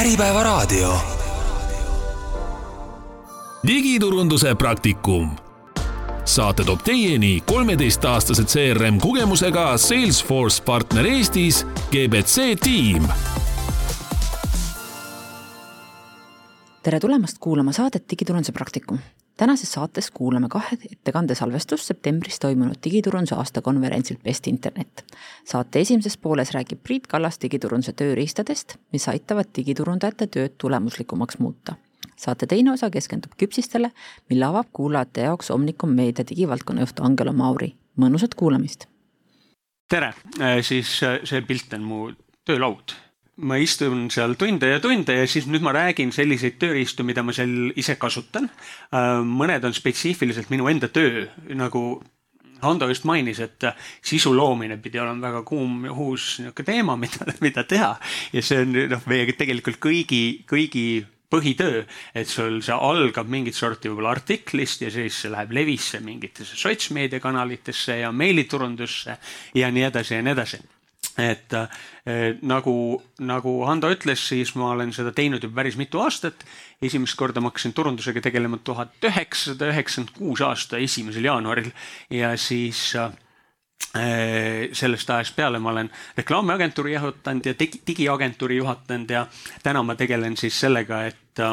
[0.00, 0.98] Äripäevaraadio.
[3.66, 5.30] digiturunduse praktikum.
[6.24, 13.08] saate toob teieni kolmeteistaastase CRM kogemusega Salesforce partner Eestis GBC tiim
[16.86, 18.98] tere tulemast kuulama saadet Digiturunduse praktikum.
[19.36, 25.04] tänases saates kuulame kahe ettekande salvestust septembris toimunud digiturunduse aastakonverentsilt Best Internet.
[25.44, 31.74] saate esimeses pooles räägib Priit Kallas digiturunduse tööriistadest, mis aitavad digiturundajate tööd tulemuslikumaks muuta.
[32.16, 33.90] saate teine osa keskendub küpsistele,
[34.30, 37.74] mille avab kuulajate jaoks Omnicom meedia digivaldkonna juht Angelo Mauri.
[37.96, 38.86] mõnusat kuulamist!
[39.88, 40.14] tere,
[40.62, 42.12] siis see pilt on mu
[42.44, 42.94] töölaud
[43.36, 47.34] ma istun seal tunde ja tunde ja siis nüüd ma räägin selliseid tööriistu, mida ma
[47.36, 48.48] seal ise kasutan.
[48.94, 51.86] Äh, mõned on spetsiifiliselt minu enda töö, nagu
[52.62, 53.66] Hando just mainis, et
[54.00, 57.90] sisu loomine pidi olema väga kuum ja uus niisugune teema, mida, mida teha.
[58.32, 60.86] ja see on noh, meie tegelikult kõigi, kõigi
[61.32, 61.82] põhitöö,
[62.16, 67.98] et sul see algab mingit sorti võib-olla artiklist ja siis see läheb levisse mingitesse sotsmeediakanalitesse
[68.00, 69.18] ja meiliturundusse
[69.58, 70.62] ja nii edasi ja nii edasi
[71.18, 76.44] et eh, nagu, nagu Hando ütles, siis ma olen seda teinud juba päris mitu aastat.
[76.82, 81.70] esimest korda ma hakkasin turundusega tegelema tuhat üheksasada üheksakümmend kuus aasta esimesel jaanuaril
[82.10, 89.26] ja siis eh, sellest ajast peale ma olen reklaamiagentuuri juhatanud ja digi, digiagentuuri juhatanud ja
[89.62, 91.44] täna ma tegelen siis sellega, et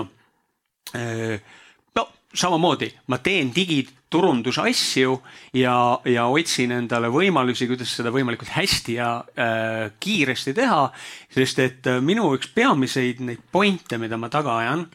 [0.93, 1.39] eh,
[1.95, 5.15] no samamoodi ma teen digi turundusasju
[5.57, 5.75] ja,
[6.05, 10.85] ja otsin endale võimalusi, kuidas seda võimalikult hästi ja äh, kiiresti teha.
[11.33, 14.87] sest et äh, minu üks peamiseid neid pointe, mida ma taga ajan,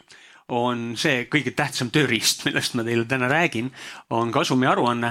[0.48, 3.70] on see kõige tähtsam tööriist, millest ma teile täna räägin,
[4.16, 5.10] on kasumiaruanne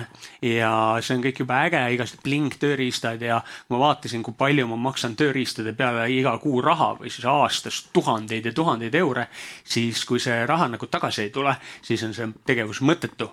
[0.50, 0.72] ja
[1.02, 5.18] see on kõik juba äge, igasugused bling tööriistad ja ma vaatasin, kui palju ma maksan
[5.20, 9.28] tööriistade peale iga kuu raha või siis aastas tuhandeid ja tuhandeid eure,
[9.64, 11.54] siis kui see raha nagu tagasi ei tule,
[11.86, 13.30] siis on see tegevus mõttetu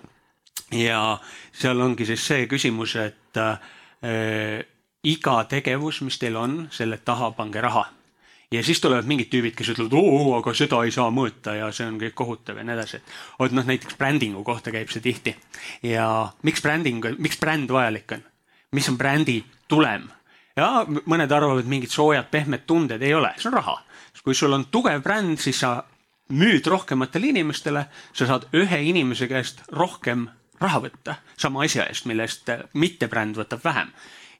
[0.71, 1.17] ja
[1.53, 4.65] seal ongi siis see küsimus, et äh,
[5.05, 7.85] iga tegevus, mis teil on, selle taha pange raha.
[8.51, 11.87] ja siis tulevad mingid tüübid, kes ütlevad, oo, aga seda ei saa mõõta ja see
[11.89, 13.01] on kõik kohutav ja nii edasi.
[13.39, 15.35] vot noh, näiteks brändingu kohta käib see tihti
[15.83, 18.23] ja miks bränding, miks bränd vajalik on?
[18.71, 20.07] mis on brändi tulem?
[20.55, 23.81] ja mõned arvavad, mingid soojad pehmed tunded ei ole, see on raha.
[24.23, 25.83] kui sul on tugev bränd, siis sa
[26.33, 30.29] müüd rohkematele inimestele, sa saad ühe inimese käest rohkem
[30.61, 33.91] raha võtta sama asja eest, mille eest mittebränd võtab vähem.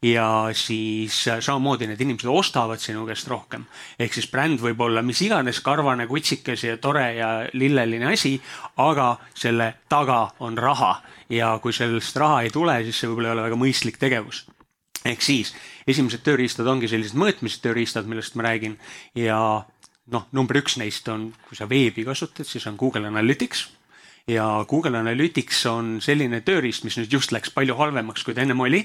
[0.06, 3.66] ja siis samamoodi need inimesed ostavad sinu käest rohkem.
[4.00, 8.42] ehk siis bränd võib olla mis iganes karvane, kutsikas ja tore ja lilleline asi,
[8.78, 13.38] aga selle taga on raha ja kui sellest raha ei tule, siis see võib-olla ei
[13.38, 14.46] ole väga mõistlik tegevus
[15.06, 15.54] ehk siis
[15.88, 18.78] esimesed tööriistad ongi sellised mõõtmise tööriistad, millest ma räägin
[19.16, 19.40] ja
[20.12, 23.68] noh, number üks neist on, kui sa veebi kasutad, siis on Google Analytics
[24.28, 28.60] ja Google Analytics on selline tööriist, mis nüüd just läks palju halvemaks, kui ta ennem
[28.66, 28.82] oli.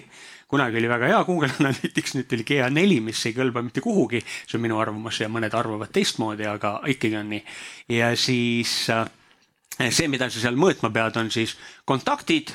[0.50, 4.20] kunagi oli väga hea Google Analytics, nüüd tuli GA4, mis ei kõlba mitte kuhugi.
[4.46, 7.44] see on minu arvamus ja mõned arvavad teistmoodi, aga ikkagi on nii.
[7.96, 9.06] ja siis äh,
[9.88, 12.52] see, mida sa seal mõõtma pead, on siis kontaktid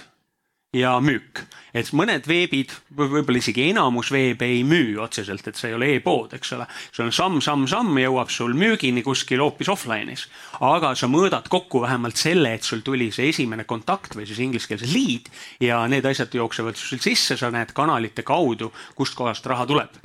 [0.75, 1.45] ja müük.
[1.75, 6.31] et mõned veebid, võib-olla isegi enamus veebe ei müü otseselt, et see ei ole e-pood,
[6.37, 6.67] eks ole.
[6.91, 10.27] sul on samm, samm, samm jõuab sul müügini kuskil hoopis offline'is.
[10.63, 14.71] aga sa mõõdad kokku vähemalt selle, et sul tuli see esimene kontakt või siis inglise
[14.71, 20.03] keeles lead ja need asjad jooksevad sul sisse, sa näed kanalite kaudu, kustkohast raha tuleb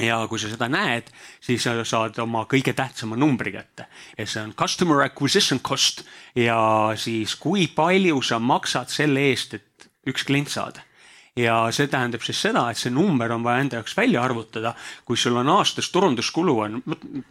[0.00, 1.10] ja kui sa seda näed,
[1.42, 3.86] siis sa saad oma kõige tähtsama numbri kätte
[4.18, 6.02] ja see on customer acquisition cost
[6.38, 9.66] ja siis kui palju sa maksad selle eest, et
[10.06, 10.82] üks klient saada
[11.36, 14.74] ja see tähendab siis seda, et see number on vaja enda jaoks välja arvutada.
[15.04, 16.82] kui sul on aastas turunduskulu on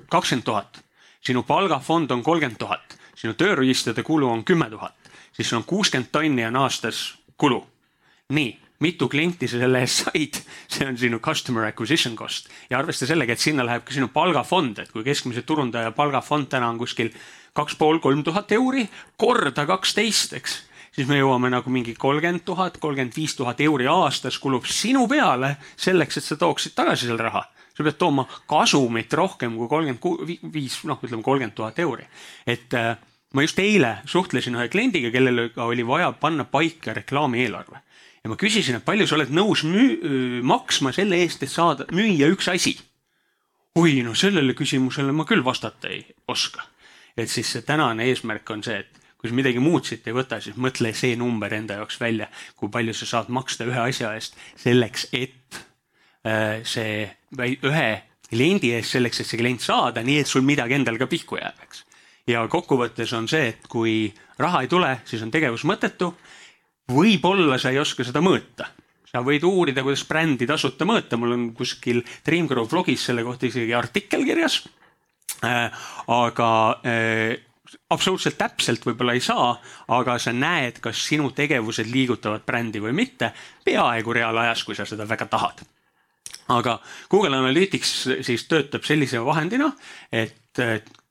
[0.10, 0.82] kakskümmend tuhat,
[1.22, 4.98] sinu palgafond on kolmkümmend tuhat, sinu tööriistade kulu on kümme tuhat,
[5.34, 7.68] siis sul on kuuskümmend tonni on aastas kulu.
[8.30, 13.06] nii, mitu klienti sa selle eest said, see on sinu customer acquisition cost ja arvesta
[13.06, 17.12] sellega, et sinna läheb ka sinu palgafond, et kui keskmise turundaja palgafond täna on kuskil
[17.54, 18.88] kaks pool, kolm tuhat euri
[19.18, 20.62] korda kaksteist, eks
[20.96, 25.56] siis me jõuame nagu mingi kolmkümmend tuhat, kolmkümmend viis tuhat euri aastas kulub sinu peale
[25.76, 27.46] selleks, et sa tooksid tagasi selle raha.
[27.72, 32.08] sa pead tooma kasumit rohkem kui kolmkümmend viis, noh, ütleme kolmkümmend tuhat euri.
[32.46, 32.98] et äh,
[33.34, 37.80] ma just eile suhtlesin ühe kliendiga, kellele oli vaja panna paika reklaamieelarve
[38.24, 42.30] ja ma küsisin, et palju sa oled nõus müü, maksma selle eest, et saada, müüa
[42.34, 42.78] üks asi.
[43.76, 46.68] oi, no sellele küsimusele ma küll vastata ei oska.
[47.18, 50.40] et siis see tänane eesmärk on see, et kui sa midagi muud siit ei võta,
[50.42, 52.28] siis mõtle see number enda jaoks välja,
[52.58, 55.62] kui palju sa saad maksta ühe asja eest selleks, et
[56.26, 57.06] äh, see
[57.38, 57.88] ühe
[58.32, 61.62] kliendi eest selleks, et see klient saada, nii et sul midagi endal ka pihku jääb,
[61.68, 61.86] eks.
[62.34, 64.10] ja kokkuvõttes on see, et kui
[64.42, 66.16] raha ei tule, siis on tegevus mõttetu.
[66.92, 68.72] võib-olla sa ei oska seda mõõta
[69.12, 73.76] sa võid uurida, kuidas brändi tasuta mõõta, mul on kuskil Dreamgrow blogis selle kohta isegi
[73.76, 74.62] artikkel kirjas
[75.44, 75.68] äh,.
[76.08, 76.50] aga
[76.88, 77.51] äh,
[77.90, 79.54] absoluutselt täpselt võib-olla ei saa,
[79.96, 83.32] aga sa näed, kas sinu tegevused liigutavad brändi või mitte,
[83.66, 85.64] peaaegu reaalajas, kui sa seda väga tahad.
[86.52, 86.80] aga
[87.10, 87.92] Google Analytics
[88.28, 89.72] siis töötab sellise vahendina,
[90.12, 90.60] et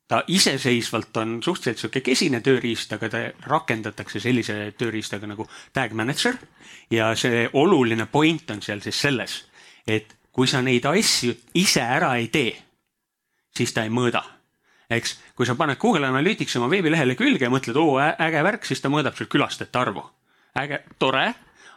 [0.08, 6.36] ta iseseisvalt on suhteliselt sihuke kesine tööriist, aga ta rakendatakse sellise tööriistaga nagu tag manager.
[6.90, 9.44] ja see oluline point on seal siis selles,
[9.86, 12.56] et kui sa neid asju ise ära ei tee,
[13.56, 14.39] siis ta ei mõõda
[14.90, 18.82] eks, kui sa paned Google Analytics oma veebilehele külge ja mõtled, oo äge värk, siis
[18.82, 20.04] ta mõõdab sul külastajate arvu.
[20.58, 21.28] äge, tore,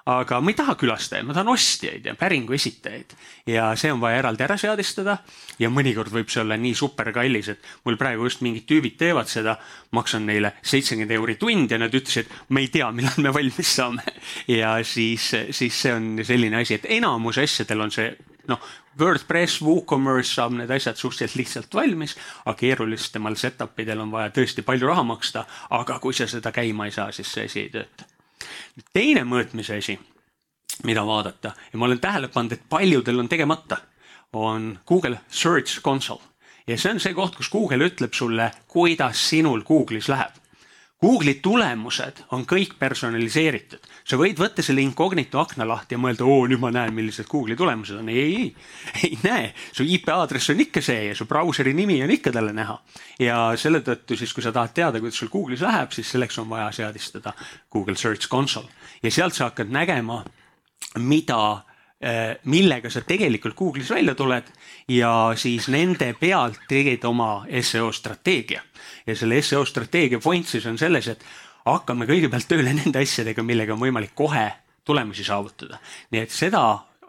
[0.10, 3.14] aga ma ei taha külastajaid, ma tahan ostjaid ja päringu esitajaid.
[3.48, 5.18] ja see on vaja eraldi ära seadistada
[5.60, 9.32] ja mõnikord võib see olla nii super kallis, et mul praegu just mingid tüübid teevad
[9.32, 9.56] seda,
[9.92, 14.04] maksan neile seitsekümmend euri tund ja nad ütlesid, me ei tea, millal me valmis saame.
[14.60, 18.12] ja siis, siis see on selline asi, et enamus asjadel on see
[18.48, 18.60] noh,
[19.00, 24.66] WordPress, WooCommerce saab need asjad suhteliselt lihtsalt valmis, aga keerulisematel setup idel on vaja tõesti
[24.66, 28.10] palju raha maksta, aga kui sa seda käima ei saa, siis see asi ei tööta.
[28.94, 29.98] teine mõõtmise asi,
[30.84, 33.78] mida vaadata ja ma olen tähele pannud, et paljudel on tegemata,
[34.34, 36.22] on Google Search Console
[36.68, 40.44] ja see on see koht, kus Google ütleb sulle, kuidas sinul Google'is läheb
[41.04, 43.82] Google'i tulemused on kõik personaliseeritud.
[44.08, 47.58] Sa võid võtta selle incognito akna lahti ja mõelda, oo nüüd ma näen, millised Google'i
[47.60, 48.10] tulemused on.
[48.12, 52.02] ei, ei, ei, ei näe, su IP aadress on ikka see ja su brauseri nimi
[52.04, 52.78] on ikka talle näha.
[53.24, 56.50] ja selle tõttu siis, kui sa tahad teada, kuidas sul Google'is läheb, siis selleks on
[56.52, 57.36] vaja seadistada
[57.72, 58.68] Google Search Console
[59.04, 60.24] ja sealt sa hakkad nägema,
[61.00, 61.40] mida
[62.02, 64.52] eh, millega sa tegelikult Google'is välja tuled
[64.92, 68.62] ja siis nende pealt tegid oma seo strateegia
[69.08, 71.24] ja selle seo strateegia point siis on selles, et
[71.66, 74.48] hakkame kõigepealt tööle nende asjadega, millega on võimalik kohe
[74.86, 75.80] tulemusi saavutada.
[76.12, 76.64] nii et seda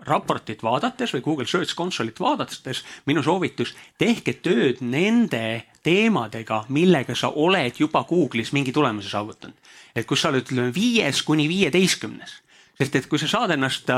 [0.04, 7.30] raportit vaadates või Google Search Console'it vaadates minu soovitus, tehke tööd nende teemadega, millega sa
[7.30, 9.56] oled juba Google'is mingi tulemuse saavutanud.
[9.94, 12.40] et kus sa oled, ütleme viies kuni viieteistkümnes,
[12.78, 13.90] sest et kui sa saad ennast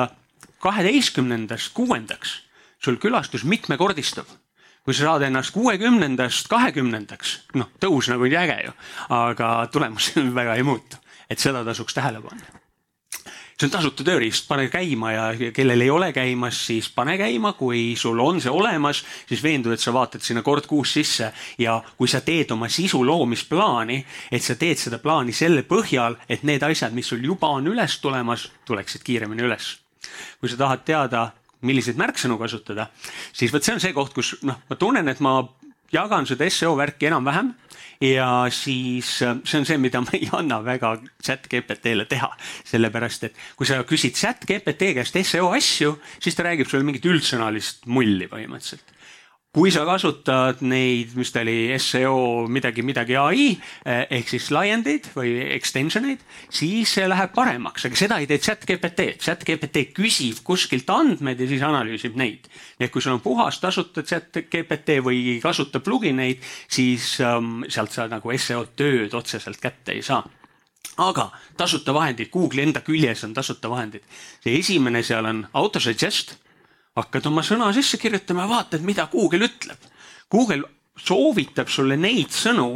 [0.60, 2.42] kaheteistkümnendast kuuendaks,
[2.78, 4.26] sul külastus mitmekordistub
[4.86, 8.76] kui sa saad ennast kuuekümnendast kahekümnendaks, noh, tõus nagu nii äge ju,
[9.16, 12.62] aga tulemus väga ei muutu, et seda tasuks tähele panna.
[13.56, 15.22] See on tasuta tööriist, pane käima ja
[15.56, 19.80] kellel ei ole käimas, siis pane käima, kui sul on see olemas, siis veendu, et
[19.80, 21.30] sa vaatad sinna kord kuus sisse.
[21.56, 23.96] Ja kui sa teed oma sisu loomisplaani,
[24.28, 27.96] et sa teed seda plaani selle põhjal, et need asjad, mis sul juba on üles
[28.04, 29.72] tulemas, tuleksid kiiremini üles.
[30.36, 31.30] kui sa tahad teada,
[31.66, 32.90] milliseid märksõnu kasutada,
[33.32, 35.38] siis vot see on see koht, kus noh, ma tunnen, et ma
[35.92, 37.52] jagan seda seo värki enam-vähem
[38.02, 42.30] ja siis äh, see on see, mida ma ei anna väga chat GPT-le teha,
[42.68, 47.06] sellepärast et kui sa küsid chat GPT käest seo asju, siis ta räägib sulle mingit
[47.08, 48.95] üldsõnalist mulli põhimõtteliselt
[49.56, 55.08] kui sa kasutad neid, mis ta oli, seo midagi, midagi ai eh, ehk siis laiendeid
[55.14, 56.20] või extension eid,
[56.52, 59.14] siis see läheb paremaks, aga seda ei tee chat GPT.
[59.16, 62.50] chat GPT küsib kuskilt andmeid ja siis analüüsib neid.
[62.76, 67.14] nii et kui sul on puhas tasuta chat GPT või ei kasuta plugin eid, siis
[67.24, 70.20] um, sealt sa nagu seo tööd otseselt kätte ei saa
[71.00, 74.04] aga tasuta vahendid, Google'i enda küljes on tasuta vahendid.
[74.44, 76.36] see esimene seal on autosuggest
[76.96, 79.88] hakkad oma sõna sisse kirjutama ja vaatad, mida Google ütleb.
[80.32, 80.64] Google
[80.96, 82.70] soovitab sulle neid sõnu,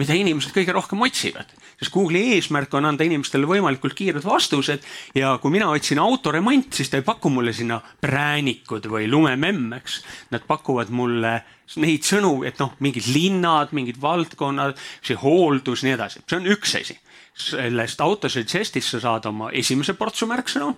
[0.00, 4.84] mida inimesed kõige rohkem otsivad, sest Google'i eesmärk on anda inimestele võimalikult kiired vastused
[5.18, 10.00] ja kui mina otsin autoremont, siis ta ei paku mulle sinna präänikud või lumememm, eks.
[10.32, 11.34] Nad pakuvad mulle
[11.82, 16.76] neid sõnu, et noh, mingid linnad, mingid valdkonnad, see hooldus, nii edasi, see on üks
[16.80, 16.98] asi.
[17.32, 20.74] sellest autosuggest'ist sa saad oma esimese portsu märksõnu,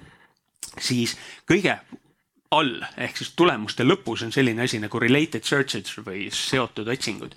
[0.78, 1.16] siis
[1.50, 1.74] kõige
[2.54, 2.82] all.
[2.96, 7.34] Ehk siis tulemuste lõpus on selline asi nagu related searches või seotud otsingud.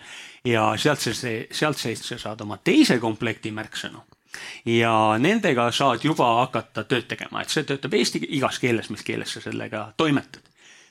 [0.47, 4.03] Ja sealt see, sealt seest sa saad oma teise komplekti märksõnu.
[4.69, 9.33] Ja nendega saad juba hakata tööd tegema, et see töötab eesti igas keeles, mis keeles
[9.33, 10.43] sa sellega toimetad.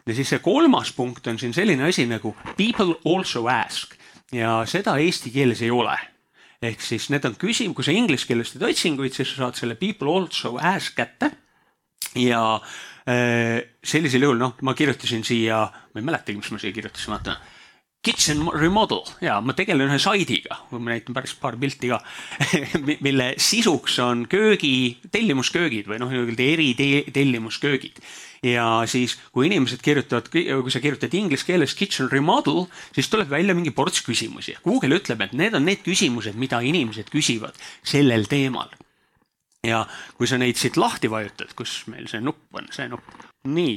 [0.06, 3.94] ja siis see kolmas punkt on siin selline asi nagu people also ask.
[4.32, 5.96] Ja seda eesti keeles ei ole.
[6.62, 9.74] Ehk siis need on küsim-, kui sa inglise keeles teed otsinguid, siis sa saad selle
[9.74, 11.30] people also ask kätte.
[12.16, 17.14] Ja Äh, sellisel juhul noh, ma kirjutasin siia, ma ei mäletagi, mis ma siia kirjutasin,
[17.14, 17.36] vaata.
[18.06, 22.00] kitchen remodel ja ma tegelen ühe saidiga, ma näitan päris paar pilti ka
[23.06, 26.68] mille sisuks on köögi, tellimusköögid või noh, nii-öelda eri
[27.14, 28.02] tellimusköögid
[28.46, 33.54] ja siis, kui inimesed kirjutavad, kui sa kirjutad inglise keeles kitchen remodel, siis tuleb välja
[33.56, 34.56] mingi ports küsimusi.
[34.64, 38.70] Google ütleb, et need on need küsimused, mida inimesed küsivad sellel teemal.
[39.66, 39.84] Ja
[40.16, 43.76] kui sa neid siit lahti vajutad, kus meil see nupp on, see nupp, nii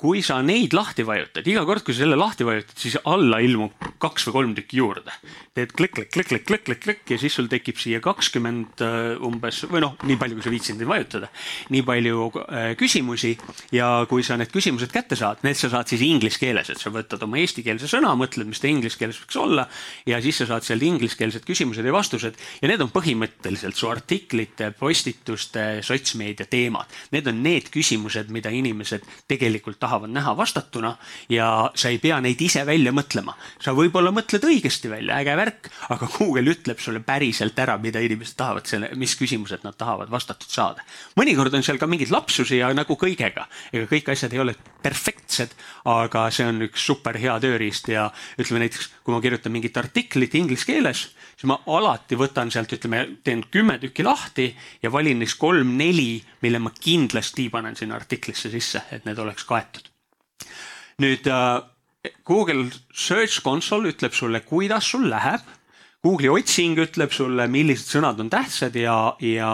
[0.00, 3.90] kui sa neid lahti vajutad, iga kord, kui sa selle lahti vajutad, siis alla ilmub
[4.00, 5.12] kaks või kolm tükki juurde.
[5.54, 9.20] teed klikk, klikk, klikk, klikk, klikk, klikk, klikk ja siis sul tekib siia kakskümmend eh,
[9.22, 11.28] umbes või noh, nii palju, kui sa viitsinud vajutada,
[11.74, 13.34] nii palju eh, küsimusi
[13.76, 16.92] ja kui sa need küsimused kätte saad, need sa saad siis inglise keeles, et sa
[16.94, 19.68] võtad oma eestikeelse sõna, mõtled, mis ta inglise keeles võiks olla
[20.08, 24.72] ja siis sa saad sealt ingliskeelsed küsimused ja vastused ja need on põhimõtteliselt su artiklite,
[24.78, 26.90] postituste, sotsmeedia teemad.
[27.14, 29.06] Need on need küsimused, mida inimesed
[29.40, 30.94] tegelikult tahavad näha vastatuna
[31.32, 33.34] ja sa ei pea neid ise välja mõtlema.
[33.60, 38.36] sa võib-olla mõtled õigesti välja, äge värk, aga Google ütleb sulle päriselt ära, mida inimesed
[38.36, 40.84] tahavad selle, mis küsimused nad tahavad vastatud saada.
[41.16, 45.54] mõnikord on seal ka mingeid lapsusi ja nagu kõigega, ega kõik asjad ei ole perfektsed,
[45.84, 50.34] aga see on üks super hea tööriist ja ütleme näiteks, kui ma kirjutan mingit artiklit
[50.34, 51.08] inglise keeles
[51.44, 54.48] siis ma alati võtan sealt, ütleme, teen kümme tükki lahti
[54.82, 59.90] ja valin neist kolm-neli, mille ma kindlasti panen sinna artiklisse sisse, et need oleks kaetud.
[61.02, 61.62] nüüd äh,
[62.24, 65.44] Google Search Console ütleb sulle, kuidas sul läheb.
[66.04, 69.50] Google'i otsing ütleb sulle, millised sõnad on tähtsad ja, ja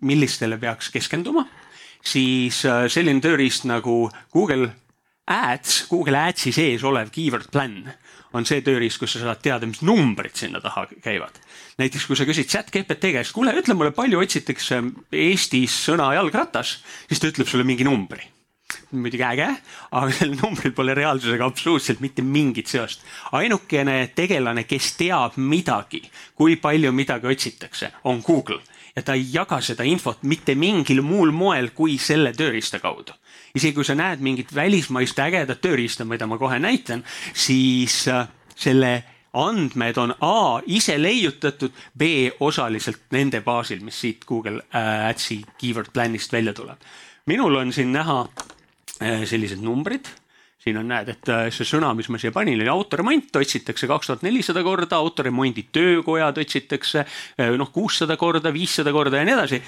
[0.00, 1.46] millistele peaks keskenduma.
[2.00, 4.70] siis äh, selline tööriist nagu Google
[5.28, 7.92] Ads, Google Adsi sees olev keyword plan
[8.32, 11.36] on see tööriist, kus sa saad teada, mis numbrid sinna taha käivad.
[11.78, 14.80] näiteks kui sa küsid chat GPT käest, kuule, ütle mulle, palju otsitakse
[15.12, 16.78] Eestis sõna jalgratas,
[17.10, 18.24] siis ta ütleb sulle mingi numbri
[18.92, 19.48] muidugi äge,
[19.90, 23.04] aga sellel numbril pole reaalsusega absoluutselt mitte mingit seost.
[23.32, 26.02] ainukene tegelane, kes teab midagi,
[26.34, 28.60] kui palju midagi otsitakse, on Google
[28.96, 33.14] ja ta ei jaga seda infot mitte mingil muul moel kui selle tööriista kaudu
[33.54, 37.02] isegi kui sa näed mingit välismaist ägedat tööriista, mida ma kohe näitan,
[37.34, 38.92] siis äh, selle
[39.34, 45.92] andmed on A ise leiutatud, B osaliselt nende baasil, mis siit Google äh, Adsi keyword
[45.94, 46.78] plan'ist välja tuleb.
[47.26, 48.46] minul on siin näha äh,
[49.00, 50.08] sellised numbrid.
[50.60, 54.24] Siin on, näed, et see sõna, mis ma siia panin, oli autoremont, otsitakse kaks tuhat
[54.26, 57.06] nelisada korda, autoremondi töökojad otsitakse
[57.56, 59.62] noh, kuussada korda, viissada korda ja nii edasi.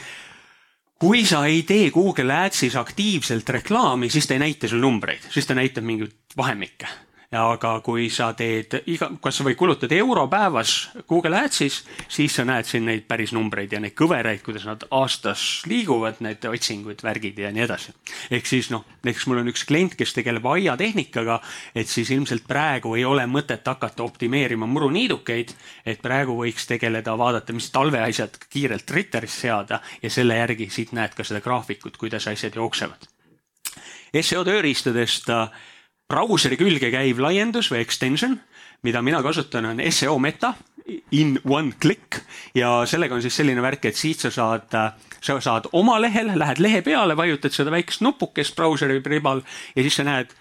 [1.01, 5.49] Kui sa ei tee Google Adsis aktiivselt reklaami, siis ta ei näita sul numbreid, siis
[5.49, 6.93] ta näitab mingeid vahemikke
[7.33, 10.73] aga kui sa teed iga, kas sa või kulutad euro päevas
[11.09, 15.63] Google Adsis, siis sa näed siin neid päris numbreid ja neid kõveraid, kuidas nad aastas
[15.69, 17.95] liiguvad, need otsingud, värgid ja nii edasi.
[18.31, 21.41] ehk siis noh, näiteks mul on üks klient, kes tegeleb aiatehnikaga,
[21.75, 27.57] et siis ilmselt praegu ei ole mõtet hakata optimeerima muruniidukeid, et praegu võiks tegeleda, vaadata,
[27.57, 32.61] mis talveasjad kiirelt Twitteris seada ja selle järgi siit näed ka seda graafikut, kuidas asjad
[32.61, 33.09] jooksevad.
[34.21, 35.31] seo tööriistadest
[36.09, 38.37] brauseri külge käiv laiendus või extension,
[38.83, 40.55] mida mina kasutan, on seo meta
[41.11, 42.21] in one click.
[42.55, 44.73] Ja sellega on siis selline värk, et siit sa saad,
[45.21, 49.43] sa saad oma lehel, lähed lehe peale, vajutad seda väikest nupukest brauseri ribal
[49.77, 50.35] ja siis sa näed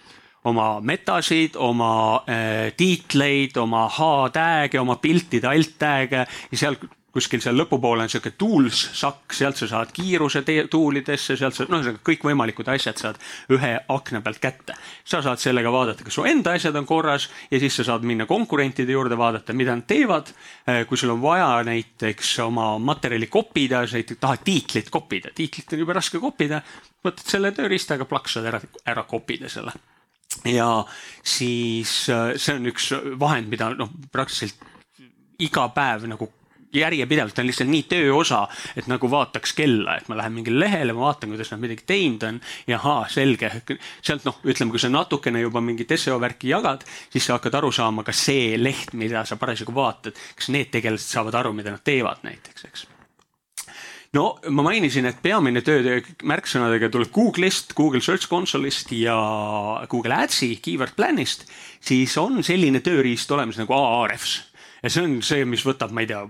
[0.49, 6.79] oma metasid, oma äh, tiitleid, oma H-tag'e, oma piltide alt-tag'e ja seal
[7.11, 11.81] kuskil seal lõpupoole on sihuke tools sakk, sealt sa saad kiiruse tuulidesse, sealt sa, noh,
[11.81, 13.19] ühesõnaga kõikvõimalikud asjad saad
[13.51, 14.75] ühe akna pealt kätte.
[15.03, 18.25] sa saad sellega vaadata, kas su enda asjad on korras ja siis sa saad minna
[18.25, 20.31] konkurentide juurde, vaadata, mida nad teevad.
[20.67, 25.83] Eh, kui sul on vaja näiteks oma materjali kopida, sa tahad tiitlit kopida, tiitlit on
[25.83, 26.61] jube raske kopida,
[27.03, 29.75] võtad selle tööriistaga, plaksad ära, ära kopida selle
[30.47, 30.85] ja
[31.23, 34.69] siis eh, see on üks vahend, mida noh, praktiliselt
[35.41, 36.29] iga päev nagu
[36.73, 38.41] järjepidevalt on lihtsalt nii tööosa,
[38.77, 42.23] et nagu vaataks kella, et ma lähen mingile lehele, ma vaatan, kuidas nad midagi teinud
[42.27, 43.51] on ja ahaa, selge.
[44.01, 47.71] sealt noh, ütleme, kui sa natukene juba mingit seo värki jagad, siis sa hakkad aru
[47.75, 51.83] saama, kas see leht, mida sa parasjagu vaatad, kas need tegelased saavad aru, mida nad
[51.83, 52.87] teevad näiteks, eks?
[54.11, 59.15] No ma mainisin, et peamine töö märksõnadega tuleb Google'ist, Google Search Console'ist ja
[59.91, 61.45] Google Adsi keyword plan'ist,
[61.79, 64.41] siis on selline tööriist olemas nagu Ahrefs
[64.81, 66.25] ja see on see, mis võtab, ma ei tea,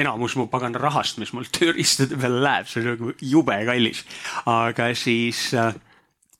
[0.00, 4.04] enamus mu pagana rahast, mis mul tööriistade peale läheb, see on nagu jube kallis.
[4.50, 5.74] aga siis äh,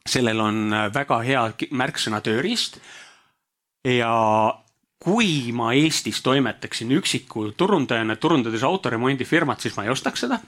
[0.09, 2.80] sellel on äh, väga hea märksõna tööriist.
[3.85, 4.14] ja
[5.02, 10.38] kui ma Eestis toimetaksin üksiku turundajana, turundades autoremondifirmat, siis ma ei ostaks seda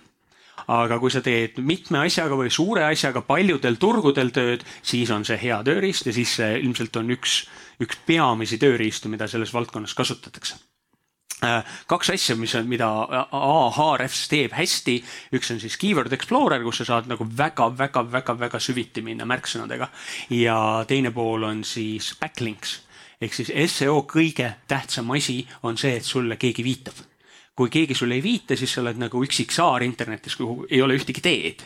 [0.70, 5.36] aga kui sa teed mitme asjaga või suure asjaga paljudel turgudel tööd, siis on see
[5.42, 7.42] hea tööriist ja siis see ilmselt on üks,
[7.84, 10.56] üks peamisi tööriistu, mida selles valdkonnas kasutatakse
[11.90, 12.88] kaks asja, mis on, mida
[13.32, 14.96] Ahrefs teeb hästi,
[15.36, 19.88] üks on siis Keyword Explorer, kus sa saad nagu väga-väga-väga-väga süviti minna märksõnadega
[20.36, 20.58] ja
[20.88, 22.80] teine pool on siis backlinks
[23.22, 26.96] ehk siis seo kõige tähtsam asi on see, et sulle keegi viitab.
[27.54, 30.96] kui keegi sulle ei viita, siis sa oled nagu üksik saar internetis, kuhu ei ole
[30.98, 31.62] ühtegi teed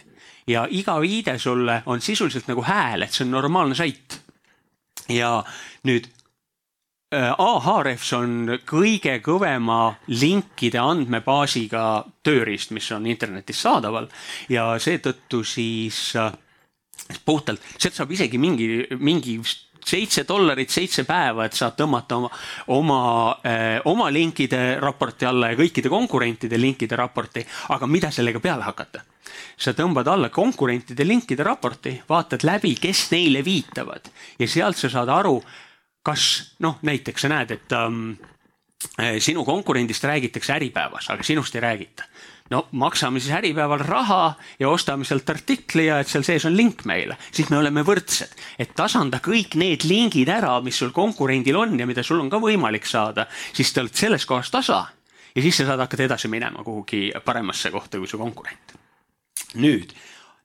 [0.46, 4.20] ja iga viide sulle on sisuliselt nagu hääl, et see on normaalne sait.
[5.08, 5.44] ja
[5.88, 6.17] nüüd Äh,
[7.08, 14.10] Ahrefs on kõige kõvema linkide andmebaasiga tööriist, mis on internetis saadaval.
[14.52, 16.34] Ja seetõttu siis äh,
[17.24, 19.38] puhtalt, sealt saab isegi mingi, mingi
[19.88, 22.28] seitse dollarit seitse päeva, et saad tõmmata oma,
[22.76, 22.98] oma,
[23.40, 29.04] äh, oma linkide raporti alla ja kõikide konkurentide linkide raporti, aga mida sellega peale hakata?
[29.58, 34.08] sa tõmbad alla konkurentide linkide raporti, vaatad läbi, kes neile viitavad.
[34.38, 35.34] Ja sealt sa saad aru
[36.08, 38.16] kas noh, näiteks sa näed, et ähm,
[38.96, 42.08] äh, sinu konkurendist räägitakse Äripäevas, aga sinust ei räägita.
[42.50, 46.84] no maksame siis Äripäeval raha ja ostame sealt artikli ja et seal sees on link
[46.88, 48.32] meile, siis me oleme võrdsed.
[48.58, 52.40] et tasanda kõik need lingid ära, mis sul konkurendil on ja mida sul on ka
[52.40, 54.86] võimalik saada, siis te olete selles kohas tasa
[55.34, 58.78] ja siis sa saad hakata edasi minema kuhugi paremasse kohta kui su konkurent.
[59.54, 59.92] nüüd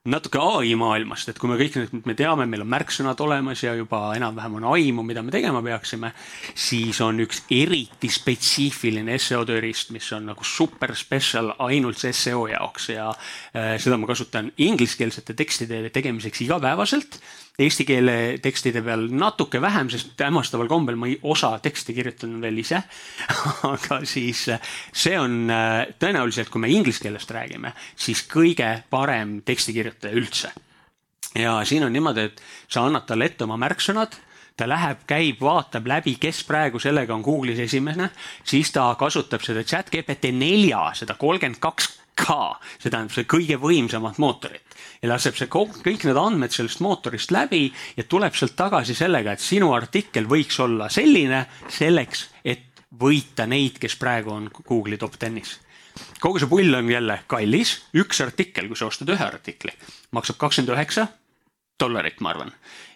[0.04, 3.72] natuke ai maailmast, et kui me kõik nüüd, me teame, meil on märksõnad olemas ja
[3.78, 6.10] juba enam-vähem on aimu, mida me tegema peaksime,
[6.60, 12.90] siis on üks eriti spetsiifiline seo tööriist, mis on nagu super special ainult seo jaoks
[12.92, 17.22] ja äh, seda ma kasutan ingliskeelsete tekstide tegemiseks igapäevaselt
[17.60, 22.58] eesti keele tekstide peal natuke vähem, sest hämmastaval kombel ma ei osa teksti kirjutan veel
[22.64, 22.82] ise.
[23.74, 30.18] Aga siis see on äh, tõenäoliselt, kui me inglise keelest räägime, siis kõige parem tekstikirjutaja
[30.18, 30.54] üldse.
[31.38, 34.18] ja siin on niimoodi, et sa annad talle ette oma märksõnad
[34.58, 38.12] ta läheb, käib, vaatab läbi, kes praegu sellega on Google'is esimene,
[38.46, 42.30] siis ta kasutab seda chat GPT nelja, seda kolmkümmend kaks K,
[42.78, 44.73] see tähendab see kõige võimsamat mootorit
[45.04, 47.66] ja laseb see kõik need andmed sellest mootorist läbi
[47.98, 53.78] ja tuleb sealt tagasi sellega, et sinu artikkel võiks olla selline selleks, et võita neid,
[53.82, 55.58] kes praegu on Google'i top ten'is
[56.24, 59.74] kogu see pull on jälle kallis, üks artikkel, kui sa ostad ühe artikli,
[60.16, 61.06] maksab kakskümmend üheksa
[61.80, 62.54] dollarit, ma arvan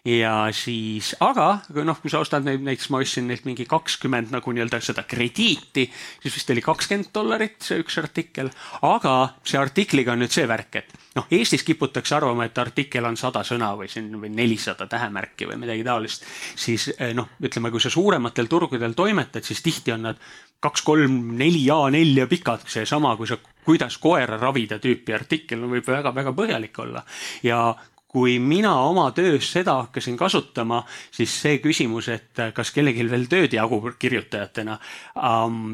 [0.08, 4.54] ja siis, aga noh, kui sa ostad neid, näiteks ma ostsin neilt mingi kakskümmend nagu
[4.56, 5.88] nii-öelda seda krediiti,
[6.24, 8.50] siis vist oli kakskümmend dollarit see üks artikkel.
[8.88, 13.18] aga see artikliga on nüüd see värk, et noh, Eestis kiputakse arvama, et artikkel on
[13.20, 16.24] sada sõna või siin või nelisada tähemärki või midagi taolist.
[16.56, 20.24] siis eh, noh, ütleme, kui sa suurematel turgudel toimetad, siis tihti on nad
[20.64, 23.38] kaks, kolm, neli A4 pikad, seesama, kui sa
[23.68, 27.04] kuidas koera ravida tüüpi artikkel võib väga-väga põhjalik olla.
[27.44, 27.76] ja
[28.18, 30.82] kui mina oma töös seda hakkasin kasutama,
[31.14, 34.80] siis see küsimus, et kas kellelgi veel tööd jagub kirjutajatena,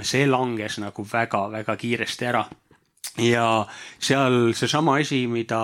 [0.04, 2.44] see langes nagu väga-väga kiiresti ära.
[3.22, 3.66] ja
[4.00, 5.64] seal seesama asi, mida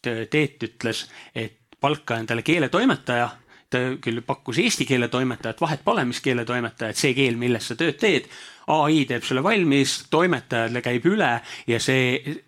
[0.00, 3.26] Teet ütles, et palka endale keeletoimetaja
[3.70, 7.68] ta küll pakkus eesti keele toimetajat, vahet pole, mis keele toimetaja, et see keel, milles
[7.70, 8.26] sa tööd teed,
[8.70, 11.30] ai teeb selle valmis, toimetajale käib üle
[11.70, 12.40] ja see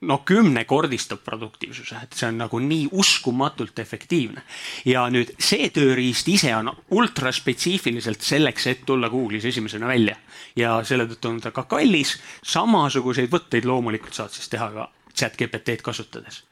[0.00, 4.42] no kümnekordistab produktiivsuse, et see on nagu nii uskumatult efektiivne.
[4.84, 10.16] ja nüüd see tööriist ise on ultraspetsiifiliselt selleks, et tulla Google'is esimesena välja
[10.56, 12.18] ja selle tõttu on ta ka kallis.
[12.42, 16.44] samasuguseid võtteid loomulikult saad siis teha ka chat GPT-d kasutades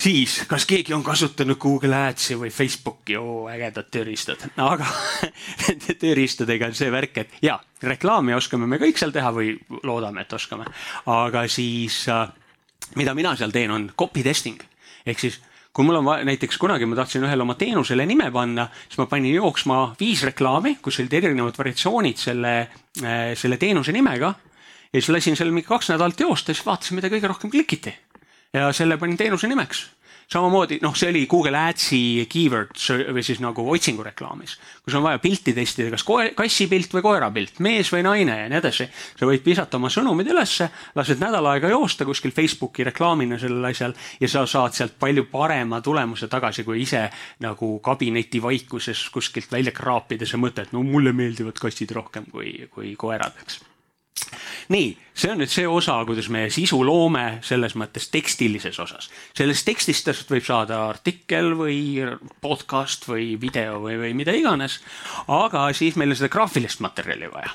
[0.00, 4.88] siis, kas keegi on kasutanud Google Adsi või Facebooki, oo ägedad tööriistad, aga
[5.66, 10.24] nende tööriistadega on see värk, et ja reklaami oskame me kõik seal teha või loodame,
[10.24, 10.66] et oskame,
[11.10, 12.26] aga siis äh,
[12.98, 14.60] mida mina seal teen, on copy testing.
[15.06, 15.40] Ehk siis
[15.72, 19.08] kui mul on vaja, näiteks kunagi ma tahtsin ühele oma teenusele nime panna, siis ma
[19.08, 22.54] panin jooksma viis reklaami, kus olid erinevad variatsioonid selle,
[23.02, 24.34] äh, selle teenuse nimega.
[24.92, 27.94] ja siis lasin seal mingi kaks nädalat joosta, siis vaatasin, mida kõige rohkem klikiti
[28.52, 29.86] ja selle panin teenuse nimeks
[30.32, 32.76] samamoodi noh, see oli Google Adsi keyword
[33.12, 36.04] või siis nagu otsingureklaamis, kus on vaja pilti testida, kas
[36.36, 38.88] kassi pilt või koera pilt, mees või naine ja nii edasi.
[39.18, 43.96] sa võid visata oma sõnumid ülesse, lased nädal aega joosta kuskil Facebooki reklaamina sellel asjal
[44.20, 47.04] ja sa saad sealt palju parema tulemuse tagasi, kui ise
[47.44, 52.96] nagu kabineti vaikuses kuskilt välja kraapides ja mõtled, no mulle meeldivad kassid rohkem kui, kui
[52.96, 53.60] koerad, eks.
[54.72, 59.10] nii see on nüüd see osa, kuidas me sisu loome selles mõttes tekstilises osas.
[59.36, 62.00] sellest tekstist võib saada artikkel või
[62.40, 64.80] podcast või video või, või mida iganes.
[65.28, 67.52] aga siis meil on seda graafilist materjali vaja.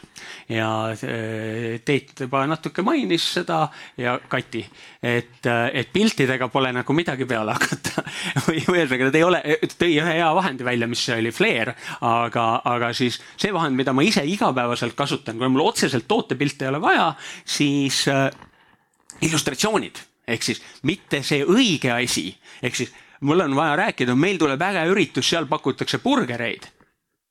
[0.53, 3.67] ja äh, Teet juba natuke mainis seda
[3.97, 4.61] ja Kati,
[5.01, 8.05] et, äh, et piltidega pole nagu midagi peale hakata
[8.47, 9.41] või ühesõnaga ta ei ole,
[9.73, 11.73] tõi ühe hea vahendi välja, mis oli Flair,
[12.05, 16.73] aga, aga siis see vahend, mida ma ise igapäevaselt kasutan, kui mul otseselt tootepilte ei
[16.75, 17.09] ole vaja
[17.47, 18.29] siis äh,
[19.21, 20.03] illustratsioonid.
[20.27, 22.29] Ehk siis mitte see õige asi,
[22.62, 22.91] ehk siis
[23.23, 26.67] mul on vaja rääkida, meil tuleb äge üritus, seal pakutakse burgereid.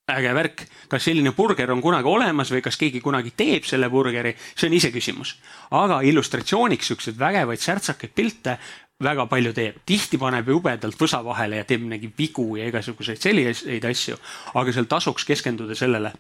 [0.07, 4.37] äge värk, kas selline burger on kunagi olemas või kas keegi kunagi teeb selle burgeri,
[4.55, 5.37] see on iseküsimus.
[5.71, 8.59] aga illustratsiooniks siukseid vägevaid särtsakaid pilte
[9.03, 13.85] väga palju teeb, tihti paneb jubedalt võsa vahele ja teeb mingi vigu ja igasuguseid selliseid
[13.85, 14.17] asju,
[14.55, 16.13] aga seal tasuks keskenduda sellele,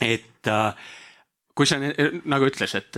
[0.00, 0.92] et äh,
[1.54, 2.96] kui sa nagu ütles, et,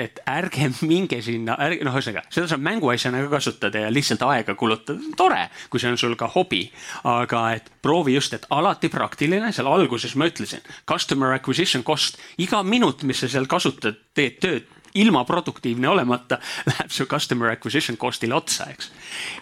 [0.00, 4.56] et ärge minge sinna, ärge noh, ühesõnaga seda saab mänguasjana ka kasutada ja lihtsalt aega
[4.60, 6.66] kulutada, tore, kui see on sul ka hobi.
[7.08, 12.62] aga et proovi just, et alati praktiline, seal alguses ma ütlesin, customer acquisition cost, iga
[12.62, 16.38] minut, mis sa seal kasutad, teed tööd ilma produktiivne olemata,
[16.70, 18.92] läheb su customer acquisition cost'ile otsa, eks.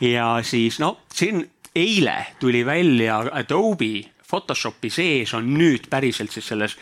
[0.06, 1.42] ja siis no siin
[1.74, 6.78] eile tuli välja Adobe Photoshopi sees on nüüd päriselt siis selles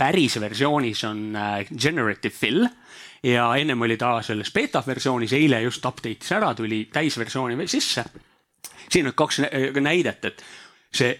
[0.00, 2.64] päris versioonis on äh, generative fill
[3.24, 8.04] ja ennem oli ta selles beeta versioonis, eile just update'is ära, tuli täisversiooni sisse.
[8.88, 9.42] siin on kaks
[9.80, 10.42] näidet, et
[10.94, 11.12] see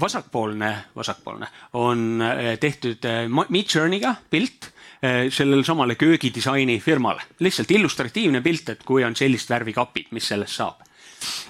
[0.00, 1.48] vasakpoolne, vasakpoolne
[1.80, 9.02] on äh, tehtud äh, Midjourney'ga pilt sellele samale köögidisaini firmale, lihtsalt illustratiivne pilt, et kui
[9.02, 10.84] on sellist värvi kapid, mis sellest saab.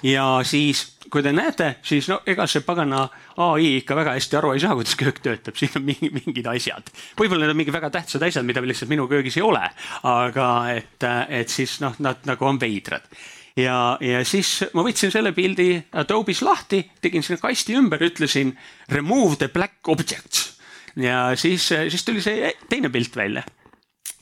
[0.01, 3.03] ja siis kui te näete, siis no ega see pagana
[3.45, 6.89] ai ikka väga hästi aru ei saa, kuidas köök töötab, siin on mingi, mingid asjad.
[7.19, 9.61] võib-olla need on mingid väga tähtsad asjad, mida lihtsalt minu köögis ei ole,
[10.09, 13.05] aga et, et siis noh, nad nagu on veidrad.
[13.59, 18.55] Ja, ja siis ma võtsin selle pildi Adobe'is lahti, tegin sinna kasti ümber, ütlesin
[18.89, 20.49] remove the black objects.
[20.97, 23.45] Ja siis, siis tuli see teine pilt välja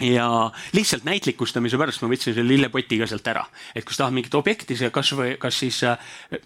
[0.02, 3.44] ja lihtsalt näitlikustamise pärast ma võtsin selle lillepoti ka sealt ära,
[3.76, 5.82] et kui sa tahad mingit objekti, see kasvõi, kas siis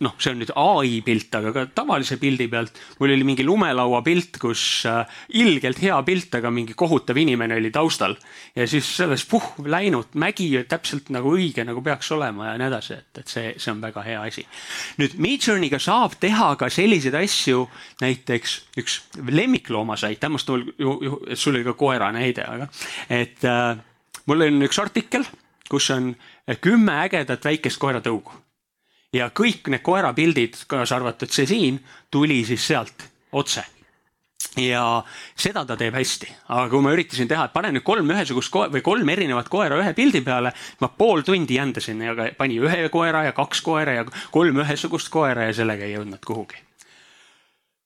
[0.03, 2.79] noh, see on nüüd ai pilt, aga ka tavalise pildi pealt.
[2.99, 5.05] mul oli mingi lumelaua pilt, kus äh,
[5.39, 8.15] ilgelt hea pilt, aga mingi kohutav inimene oli taustal.
[8.55, 12.99] ja siis sellest puh läinud mägi täpselt nagu õige, nagu peaks olema ja nii edasi,
[12.99, 14.45] et, et see, see on väga hea asi.
[14.99, 17.67] nüüd Midjourney'ga saab teha ka selliseid asju,
[18.01, 22.67] näiteks üks lemmikloomasait, hämmast mul ju, ju, sul oli ka koera näide, aga
[23.09, 23.77] et äh,
[24.27, 25.27] mul on üks artikkel,
[25.69, 26.11] kus on
[26.61, 28.41] kümme ägedat väikest koeratõugu.
[29.15, 31.79] ja kõik need koerapildid, kaasa arvatud see siin,
[32.11, 33.63] tuli siis sealt otse.
[34.59, 35.03] Ja
[35.39, 38.71] seda ta teeb hästi, aga kui ma üritasin teha, et pane nüüd kolm ühesugust koera
[38.71, 40.51] või kolm erinevat koera ühe pildi peale,
[40.83, 45.49] ma pool tundi jändasin ja pani ühe koera ja kaks koera ja kolm ühesugust koera
[45.49, 46.64] ja sellega ei jõudnud kuhugi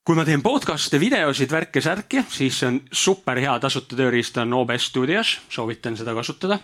[0.10, 4.88] kui ma teen podcast'e, videosid, värke-särki, siis see on super hea tasuta tööriist on OBS
[4.90, 6.58] Studios, soovitan seda kasutada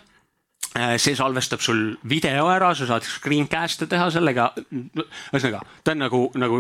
[0.99, 4.49] see salvestab sul video ära, sa saad screencast'e teha sellega.
[5.31, 6.59] ühesõnaga, ta on nagu, nagu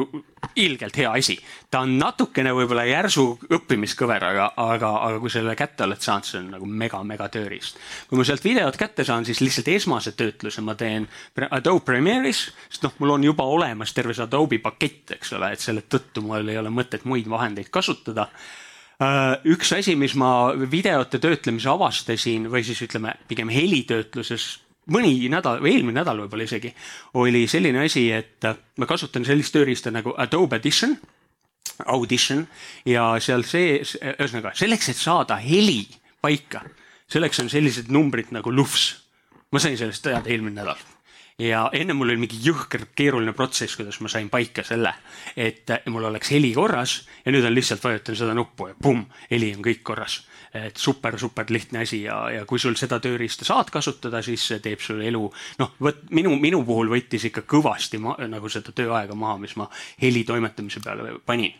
[0.55, 1.37] ilgelt hea asi.
[1.71, 3.25] ta on natukene võib-olla järsu
[3.57, 7.79] õppimiskõveraga, aga, aga kui selle kätte oled saanud, see on nagu mega-mega tööriist.
[8.09, 11.09] kui ma sealt videot kätte saan, siis lihtsalt esmase töötluse ma teen
[11.49, 15.59] Adobe Premiere'is, sest noh, mul on juba olemas terve see Adobe pakett, eks ole, et
[15.59, 18.64] selle tõttu mul ei ole mõtet muid vahendeid kasutada Äh,
[19.45, 24.45] üks asi, mis ma videote töötlemise avastasin või siis ütleme pigem helitöötluses
[24.93, 26.71] mõni nädal või eelmine nädal võib-olla isegi
[27.19, 30.95] oli selline asi, et ma kasutan sellist tööriista nagu Adobe Audition,
[31.91, 32.45] Audition
[32.87, 35.83] ja seal sees, ühesõnaga selleks, et saada heli
[36.21, 36.63] paika,
[37.11, 38.93] selleks on sellised numbrid nagu lufs.
[39.51, 40.94] ma sain sellest teada eelmine nädal
[41.39, 44.93] ja enne mul oli mingi jõhker keeruline protsess, kuidas ma sain paika selle,
[45.35, 49.51] et mul oleks heli korras ja nüüd on lihtsalt vajutan seda nuppu ja pumm, heli
[49.55, 50.23] on kõik korras.
[50.55, 54.61] et super, super lihtne asi ja, ja kui sul seda tööriista saad kasutada, siis see
[54.63, 55.25] teeb sul elu,
[55.59, 59.67] noh, vot minu, minu puhul võttis ikka kõvasti ma, nagu seda tööaega maha, mis ma
[60.01, 61.51] heli toimetamise peale panin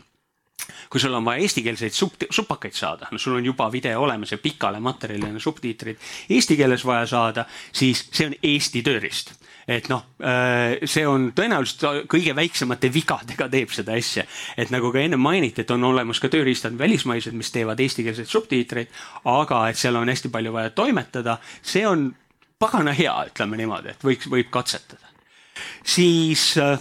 [0.89, 4.38] kui sul on vaja eestikeelseid sub-, supakaid saada, no sul on juba video olemas ja
[4.41, 9.34] pikale materjalile subtiitrid eesti keeles vaja saada, siis see on Eesti tööriist
[9.68, 14.26] et noh, äh, see on tõenäoliselt kõige väiksemate vigadega teeb seda asja.
[14.58, 18.94] et nagu ka enne mainiti, et on olemas ka tööriistad välismaised, mis teevad eestikeelseid subtiitreid,
[19.26, 22.12] aga et seal on hästi palju vaja toimetada, see on
[22.60, 25.10] pagana hea, ütleme niimoodi, et võiks, võib katsetada.
[25.84, 26.78] siis äh,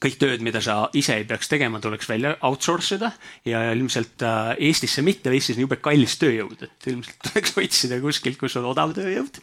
[0.00, 3.10] kõik tööd, mida sa ise ei peaks tegema, tuleks välja outsource ida
[3.48, 8.40] ja ilmselt äh, Eestisse mitte, Eestis on jube kallis tööjõud, et ilmselt tuleks otsida kuskilt,
[8.40, 9.42] kus on odav tööjõud.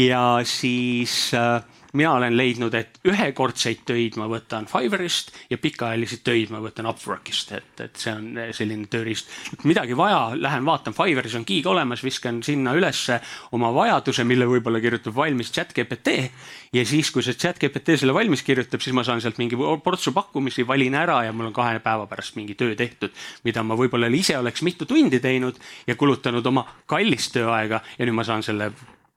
[0.00, 1.60] ja siis äh,
[1.92, 7.52] mina olen leidnud, et ühekordseid töid ma võtan Fiverrist ja pikaajalisi töid ma võtan Upworkist,
[7.56, 9.30] et, et see on selline tööriist.
[9.64, 13.20] midagi vaja, lähen vaatan, Fiverris on giig olemas, viskan sinna ülesse
[13.56, 16.28] oma vajaduse, mille võib-olla kirjutab valmis chat GPT.
[16.72, 20.12] ja siis, kui see chat GPT selle valmis kirjutab, siis ma saan sealt mingi portsu
[20.16, 24.12] pakkumisi, valin ära ja mul on kahe päeva pärast mingi töö tehtud, mida ma võib-olla
[24.12, 28.72] ise oleks mitu tundi teinud ja kulutanud oma kallist tööaega ja nüüd ma saan selle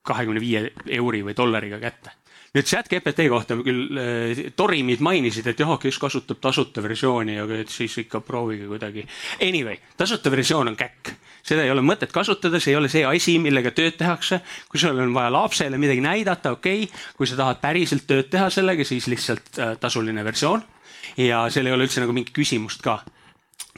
[0.07, 2.20] kahekümne viie euri või dollariga kätte
[2.51, 7.61] nüüd chat GPT kohta küll äh, torimid mainisid, et jah, kes kasutab tasuta versiooni, aga
[7.63, 9.05] et siis ikka proovige kuidagi.
[9.47, 11.13] Anyway, tasuta versioon on käkk,
[11.47, 14.41] seda ei ole mõtet kasutada, see ei ole see asi, millega tööd tehakse.
[14.69, 18.49] kui sul on vaja lapsele midagi näidata, okei okay., kui sa tahad päriselt tööd teha
[18.51, 20.63] sellega, siis lihtsalt äh, tasuline versioon.
[21.17, 23.01] ja seal ei ole üldse nagu mingit küsimust ka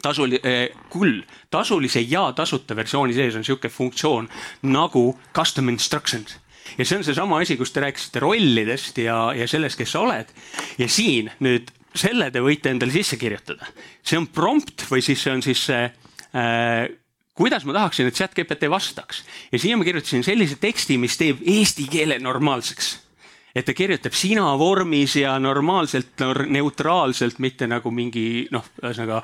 [0.01, 4.29] tasuli- eh,, küll tasulise ja tasuta versiooni sees on sihuke funktsioon
[4.63, 6.37] nagu custom instructions
[6.77, 10.33] ja see on seesama asi, kus te rääkisite rollidest ja, ja sellest, kes sa oled.
[10.77, 13.69] ja siin nüüd selle te võite endale sisse kirjutada.
[14.03, 16.89] see on prompt või siis see on siis see äh,
[17.37, 21.41] kuidas ma tahaksin, et chat GPT vastaks ja siia ma kirjutasin sellise teksti, mis teeb
[21.45, 22.97] eesti keele normaalseks
[23.53, 29.19] et ta kirjutab sina vormis ja normaalselt, neutraalselt, mitte nagu mingi noh, ühesõnaga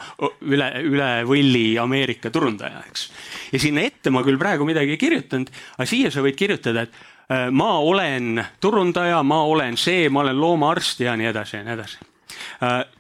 [0.45, 3.07] üle, üle võlli Ameerika turundaja, eks.
[3.53, 7.08] ja sinna ette ma küll praegu midagi ei kirjutanud, aga siia sa võid kirjutada, et
[7.51, 11.97] ma olen turundaja, ma olen see, ma olen loomaarst ja nii edasi ja nii edasi.
[12.01, 12.08] äh,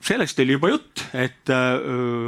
[0.01, 1.79] sellest oli juba jutt, et äh,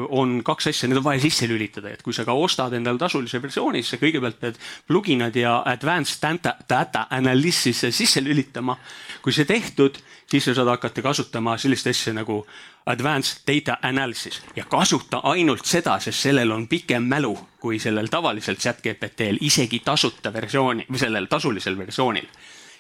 [0.10, 3.42] on kaks asja, need on vaja sisse lülitada, et kui sa ka ostad endale tasulise
[3.44, 8.78] versiooni, siis sa kõigepealt pead pluginad ja advanced data, data analysis'e sisse lülitama.
[9.22, 12.42] kui see tehtud, siis sa saad hakata kasutama sellist asja nagu
[12.90, 18.58] advanced data analysis ja kasuta ainult seda, sest sellel on pikem mälu kui sellel tavalisel
[18.58, 22.28] chat GPT-l, isegi tasuta versiooni või sellel tasulisel versioonil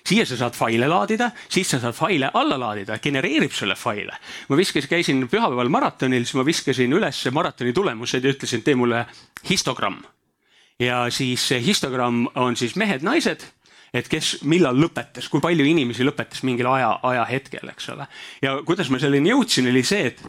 [0.07, 4.17] siia sa saad faile laadida, siis sa saad faile alla laadida, genereerib sulle faile.
[4.49, 9.05] ma viskasin, käisin pühapäeval maratonil, siis ma viskasin üles maratoni tulemused ja ütlesin, tee mulle
[9.49, 10.03] histogramm.
[10.79, 13.47] ja siis see histogramm on siis mehed-naised
[13.93, 18.07] et kes millal lõpetas, kui palju inimesi lõpetas mingil aja, ajahetkel, eks ole.
[18.41, 20.23] ja kuidas ma selleni jõudsin, oli see, et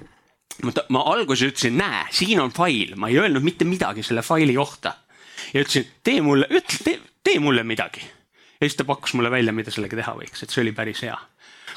[0.66, 4.56] ma, ma alguses ütlesin, näe, siin on fail, ma ei öelnud mitte midagi selle faili
[4.58, 4.96] kohta.
[5.52, 8.02] ja ütlesin, tee mulle, ütle, tee, mulle midagi.
[8.62, 11.18] Ja siis ta pakkus mulle välja, mida sellega teha võiks, et see oli päris hea.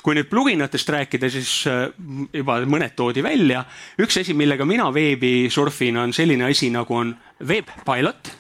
[0.06, 1.88] Kui nüüd pluginatest rääkida, siis äh,
[2.34, 3.66] juba mõned toodi välja.
[3.98, 8.36] üks asi, millega mina veebi surfin, on selline asi nagu on Webpilot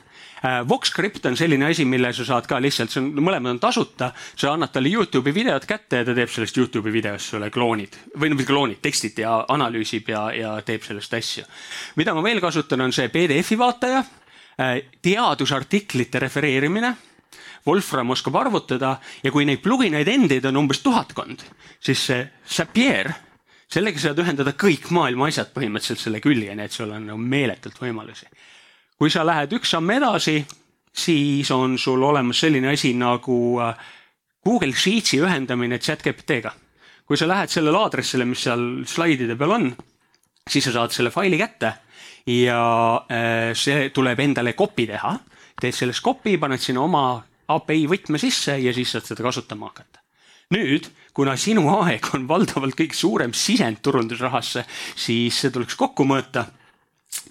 [0.45, 4.12] Äh, VoxCrypt on selline asi, mille sa saad ka lihtsalt, see on, mõlemad on tasuta,
[4.36, 7.95] sa annad talle Youtube'i videot kätte ja ta teeb sellest Youtube'i videost sulle kloonid.
[8.13, 11.47] Või no mitte kloonid, tekstid ja analüüsib ja, ja teeb sellest asju.
[11.95, 14.03] mida ma veel kasutan, on see PDF-i vaataja,
[14.60, 16.93] äh, teadusartiklite refereerimine
[17.67, 21.43] Wolfram oskab arvutada ja kui neid plugineid endid on umbes tuhatkond,
[21.79, 23.11] siis see Zapier,
[23.71, 28.29] sellega saad ühendada kõik maailma asjad põhimõtteliselt selle küljeni, et sul on nagu meeletult võimalusi
[28.97, 30.39] kui sa lähed üks samm edasi,
[30.95, 33.75] siis on sul olemas selline asi nagu äh,
[34.45, 36.53] Google Sheetsi ühendamine chat-GPT-ga.
[37.05, 39.67] kui sa lähed sellele aadressile, mis seal slaidide peal on,
[40.49, 41.73] siis sa saad selle faili kätte
[42.31, 42.61] ja
[43.11, 45.13] äh, see tuleb endale copy teha.
[45.61, 47.05] Teed sellest copy, paned sinna oma
[47.55, 50.01] API võtme sisse ja siis saad seda kasutama hakata.
[50.53, 54.65] nüüd, kuna sinu aeg on valdavalt kõik suurem sisend turundusrahasse,
[54.95, 56.45] siis see tuleks kokku mõõta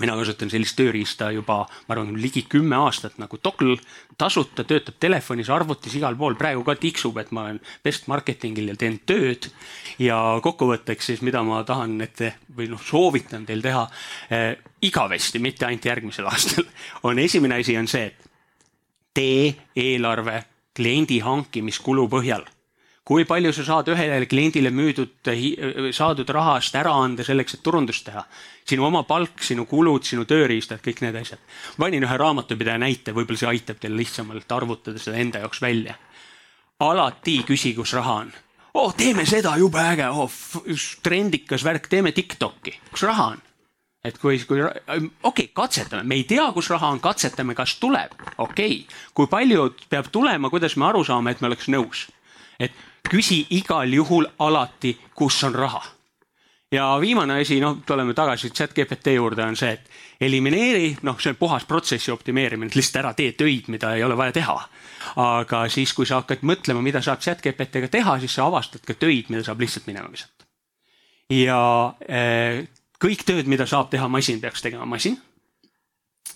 [0.00, 3.76] mina kasutan sellist tööriista juba, ma arvan, ligi kümme aastat nagu Toggle,
[4.18, 8.76] tasuta, töötab telefonis, arvutis, igal pool, praegu ka tiksub, et ma olen best marketingil ja
[8.80, 9.50] teen tööd.
[9.98, 12.24] ja kokkuvõtteks siis, mida ma tahan, et
[12.56, 13.86] või noh, soovitan teil teha
[14.30, 16.66] eh, igavesti, mitte ainult järgmisel aastal,
[17.08, 18.30] on esimene asi on see, et
[19.14, 20.42] tee eelarve
[20.74, 22.44] kliendi hankimiskulu põhjal
[23.04, 25.28] kui palju sa saad ühele kliendile müüdud,
[25.92, 28.24] saadud rahast ära anda selleks, et turundust teha.
[28.64, 31.38] sinu oma palk, sinu kulud, sinu tööriistad, kõik need asjad.
[31.76, 35.94] panin ühe raamatupidaja näite, võib-olla see aitab teil lihtsamalt arvutada seda enda jaoks välja.
[36.80, 38.32] alati küsi, kus raha on.
[38.74, 40.30] oh, teeme seda, jube äge, oh,
[41.02, 43.42] trendikas värk, teeme Tiktoki, kus raha on?
[44.04, 48.12] Et kui, kui okei okay,, katsetame, me ei tea, kus raha on, katsetame, kas tuleb,
[48.36, 49.00] okei okay..
[49.14, 52.06] kui palju peab tulema, kuidas me aru saame, et me oleks nõus?
[52.60, 52.72] et
[53.08, 55.82] küsi igal juhul alati, kus on raha.
[56.72, 61.32] ja viimane asi, noh, tuleme tagasi chat GPT juurde, on see, et elimineeri, noh, see
[61.32, 64.58] on puhas protsessi optimeerimine, et lihtsalt ära tee töid, mida ei ole vaja teha.
[65.16, 68.94] aga siis, kui sa hakkad mõtlema, mida saab chat GPT-ga teha, siis sa avastad ka
[68.94, 70.44] töid, mida saab lihtsalt minema visata.
[71.30, 71.60] ja
[73.02, 75.18] kõik tööd, mida saab teha masin, peaks tegema masin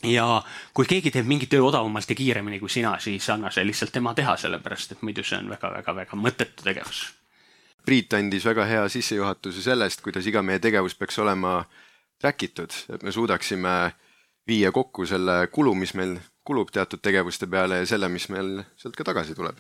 [0.07, 0.43] ja
[0.75, 4.15] kui keegi teeb mingi töö odavamalt ja kiiremini kui sina, siis anna see lihtsalt tema
[4.15, 7.07] teha, sellepärast et muidu see on väga-väga-väga mõttetu tegevus.
[7.87, 11.63] Priit andis väga hea sissejuhatuse sellest, kuidas iga meie tegevus peaks olema
[12.21, 13.75] track itud, et me suudaksime
[14.49, 18.97] viia kokku selle kulu, mis meil kulub teatud tegevuste peale ja selle, mis meil sealt
[18.97, 19.57] ka tagasi tuleb.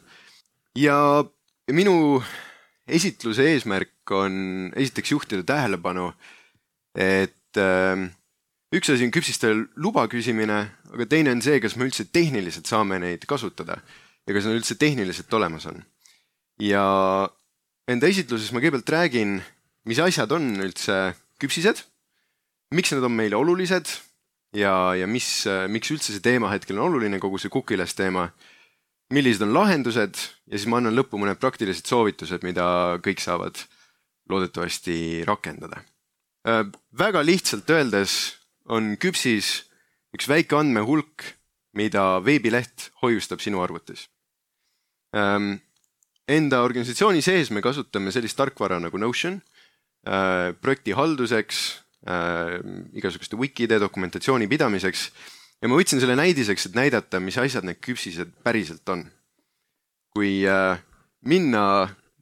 [0.76, 1.24] ja
[1.72, 2.22] minu
[2.88, 6.12] esitluse eesmärk on esiteks juhtida tähelepanu,
[6.98, 8.08] et äh,
[8.74, 12.98] üks asi on küpsiste luba küsimine, aga teine on see, kas me üldse tehniliselt saame
[13.02, 13.78] neid kasutada
[14.26, 15.80] ja kas nad üldse tehniliselt olemas on.
[16.58, 16.82] ja
[17.88, 19.38] enda esitluses ma kõigepealt räägin,
[19.88, 21.84] mis asjad on üldse küpsised,
[22.74, 23.88] miks nad on meile olulised
[24.58, 28.26] ja, ja mis, miks üldse see teema hetkel on oluline, kogu see Cookieless teema,
[29.14, 33.62] millised on lahendused ja siis ma annan lõppu mõned praktilised soovitused, mida kõik saavad
[34.28, 35.80] loodetavasti rakendada.
[36.46, 38.12] Äh, väga lihtsalt öeldes
[38.70, 39.64] on küpsis
[40.14, 41.24] üks väike andmehulk,
[41.74, 44.06] mida veebileht hoiustab sinu arvutis.
[45.16, 45.58] Ähm,
[46.28, 49.40] enda organisatsiooni sees me kasutame sellist tarkvara nagu Notion
[50.06, 51.62] äh, projekti halduseks,
[52.06, 52.58] äh,
[52.96, 55.08] igasuguste wikide dokumentatsiooni pidamiseks
[55.58, 59.08] ja ma võtsin selle näidiseks, et näidata, mis asjad need küpsised päriselt on.
[60.14, 60.42] kui
[61.20, 61.64] minna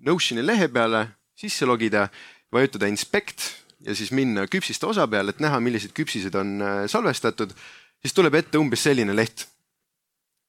[0.05, 1.07] Notioni lehe peale,
[1.39, 2.09] sisse logida,
[2.53, 7.53] vajutada inspect ja siis minna küpsiste osa peale, et näha, millised küpsised on äh, salvestatud,
[8.01, 9.47] siis tuleb ette umbes selline leht.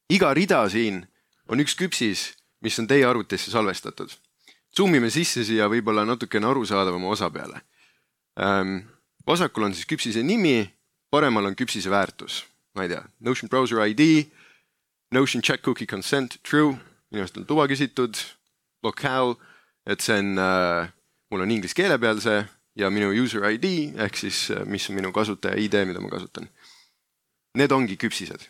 [0.10, 1.04] iga rida siin
[1.52, 4.14] on üks küpsis, mis on teie arvutisse salvestatud.
[4.76, 7.62] Zoom ime sisse siia võib-olla natukene arusaadavama osa peale
[8.40, 8.86] ähm,.
[9.28, 10.70] vasakul on siis küpsise nimi,
[11.12, 14.28] paremal on küpsise väärtus, ma ei tea, Notion browser ID,
[15.12, 16.78] Notion check cookie consent true,
[17.12, 18.16] minu arust on tuba küsitud,
[18.84, 19.36] locale,
[19.86, 20.94] et see on äh,,
[21.32, 22.44] mul on inglise keele peal see
[22.78, 26.50] ja minu user ID ehk siis, äh, mis on minu kasutaja ID, mida ma kasutan.
[27.58, 28.50] Need ongi küpsised.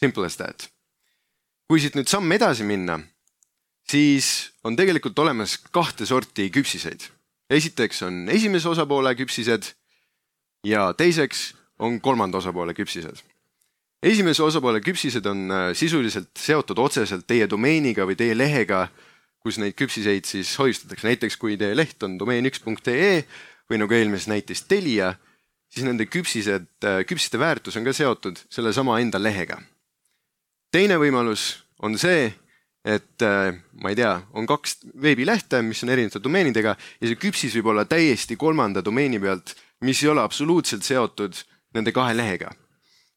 [0.00, 0.68] Simple as that.
[1.70, 2.96] kui siit nüüd samm edasi minna,
[3.86, 7.04] siis on tegelikult olemas kahte sorti küpsiseid.
[7.50, 9.70] esiteks on esimese osapoole küpsised
[10.66, 13.22] ja teiseks on kolmanda osapoole küpsised.
[14.02, 18.88] esimese osapoole küpsised on äh, sisuliselt seotud otseselt teie domeeniga või teie lehega
[19.40, 23.22] kus neid küpsiseid siis hoiustatakse, näiteks kui teie leht on domeen1.ee
[23.70, 25.14] või nagu eelmises näites Telia,
[25.70, 29.60] siis nende küpsised, äh, küpsiste väärtus on ka seotud sellesama enda lehega.
[30.70, 32.30] teine võimalus on see,
[32.84, 37.56] et äh, ma ei tea, on kaks veebilehte, mis on erinevate domeenidega ja see küpsis
[37.58, 41.36] võib olla täiesti kolmanda domeeni pealt, mis ei ole absoluutselt seotud
[41.74, 42.52] nende kahe lehega.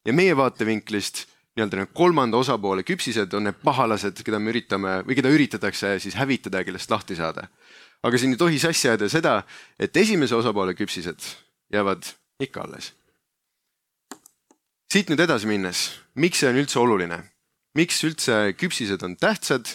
[0.04, 5.18] ja meie vaatevinklist nii-öelda need kolmanda osapoole küpsised on need pahalased, keda me üritame või
[5.18, 7.48] keda üritatakse siis hävitada ja kellest lahti saada.
[8.02, 9.34] aga siin ei tohi sassi ajada seda,
[9.78, 11.22] et esimese osapoole küpsised
[11.72, 12.04] jäävad
[12.40, 12.92] ikka alles.
[14.92, 17.22] siit nüüd edasi minnes, miks see on üldse oluline?
[17.74, 19.70] miks üldse küpsised on tähtsad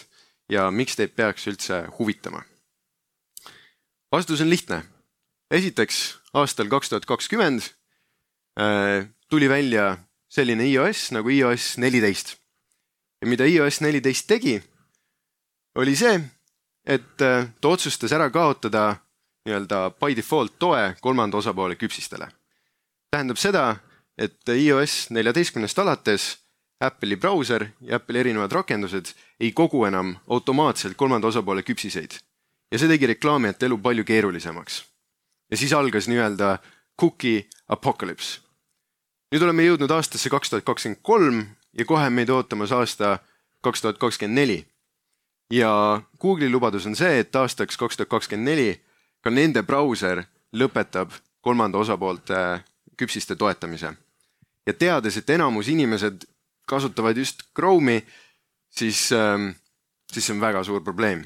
[0.52, 2.44] ja miks teid peaks üldse huvitama?
[4.12, 4.82] vastus on lihtne.
[5.50, 7.72] esiteks aastal kaks tuhat kakskümmend
[8.60, 9.96] äh, tuli välja
[10.30, 12.36] selline iOS nagu iOS neliteist.
[13.20, 14.62] ja mida iOS neliteist tegi,
[15.74, 16.20] oli see,
[16.86, 18.96] et äh, ta otsustas ära kaotada
[19.44, 22.28] nii-öelda by default toe kolmanda osapoole küpsistele.
[23.10, 23.76] tähendab seda,
[24.18, 26.36] et iOS neljateistkümnest alates
[26.80, 32.14] Apple'i brauser ja Apple'i erinevad rakendused ei kogu enam automaatselt kolmanda osapoole küpsiseid.
[32.72, 34.84] ja see tegi reklaamijate elu palju keerulisemaks.
[35.50, 36.58] ja siis algas nii-öelda
[37.00, 38.49] cookie apocalypse
[39.30, 41.42] nüüd oleme jõudnud aastasse kaks tuhat kakskümmend kolm
[41.78, 43.18] ja kohe meid ootamas aasta
[43.62, 44.66] kaks tuhat kakskümmend neli.
[45.50, 48.80] ja Google'i lubadus on see, et aastaks kaks tuhat kakskümmend neli
[49.22, 52.62] ka nende brauser lõpetab kolmanda osapoolte
[52.96, 53.92] küpsiste toetamise.
[54.66, 56.26] ja teades, et enamus inimesed
[56.66, 58.02] kasutavad just Chrome'i,
[58.70, 59.54] siis, ähm,
[60.12, 61.22] siis see on väga suur probleem.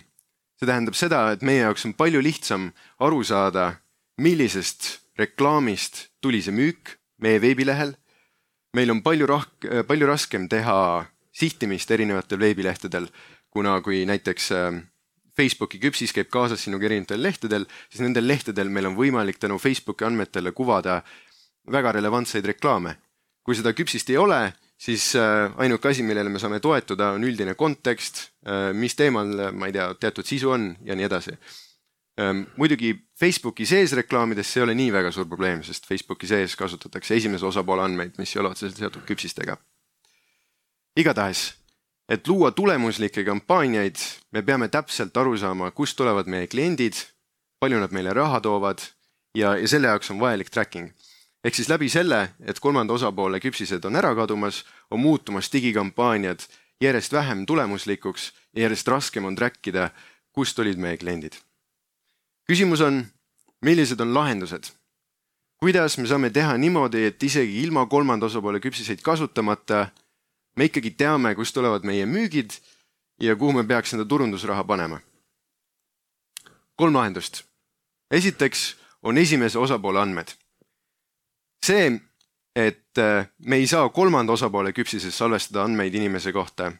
[0.61, 3.75] see tähendab seda, et meie jaoks on palju lihtsam aru saada,
[4.19, 7.95] millisest reklaamist tuli see müük meie veebilehel.
[8.75, 13.07] meil on palju rahk-, palju raskem teha sihtimist erinevatel veebilehtedel,
[13.51, 14.81] kuna kui näiteks ähm,
[15.37, 20.07] Facebooki küpsis käib kaasas sinuga erinevatel lehtedel, siis nendel lehtedel meil on võimalik tänu Facebooki
[20.07, 21.03] andmetele kuvada
[21.71, 22.99] väga relevantseid reklaame.
[23.45, 27.55] kui seda küpsist ei ole, siis äh, ainuke asi, millele me saame toetuda, on üldine
[27.55, 31.37] kontekst, äh, mis teemal, ma ei tea, teatud sisu on ja nii edasi
[32.15, 32.93] Ehm, muidugi
[33.25, 37.47] Facebooki sees reklaamides see ei ole nii väga suur probleem, sest Facebooki sees kasutatakse esimese
[37.49, 39.57] osapoole andmeid, mis ei ole otseselt seotud küpsistega.
[41.01, 41.55] igatahes,
[42.09, 47.01] et luua tulemuslikke kampaaniaid, me peame täpselt aru saama, kust tulevad meie kliendid,
[47.61, 48.85] palju nad meile raha toovad
[49.35, 50.93] ja, ja selle jaoks on vajalik tracking.
[51.45, 56.45] ehk siis läbi selle, et kolmanda osapoole küpsised on ära kadumas, on muutumas digikampaaniad
[56.81, 59.91] järjest vähem tulemuslikuks ja järjest raskem on track ida,
[60.33, 61.41] kust olid meie kliendid.
[62.49, 63.05] Küsimus on,
[63.65, 64.73] millised on lahendused?
[65.65, 69.87] kuidas me saame teha niimoodi, et isegi ilma kolmanda osapoole küpsiseid kasutamata
[70.57, 72.59] me ikkagi teame, kust tulevad meie müügid
[73.21, 75.01] ja kuhu me peaks enda turundusraha panema?
[76.77, 77.45] kolm lahendust.
[78.11, 80.35] esiteks on esimese osapoole andmed.
[81.65, 82.01] see,
[82.57, 86.73] et äh, me ei saa kolmanda osapoole küpsises salvestada andmeid inimese kohta,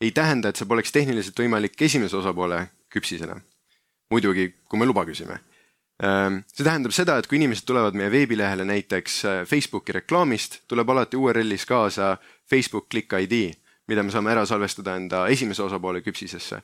[0.00, 3.40] ei tähenda, et see poleks tehniliselt võimalik esimese osapoole küpsisena.
[4.10, 5.40] Muidugi, kui me luba küsime.
[6.02, 10.90] Ähm, see tähendab seda, et kui inimesed tulevad meie veebilehele näiteks äh, Facebooki reklaamist, tuleb
[10.94, 12.16] alati URL-is kaasa
[12.50, 13.56] Facebook Click ID,
[13.90, 16.62] mida me saame ära salvestada enda esimese osapoole küpsisesse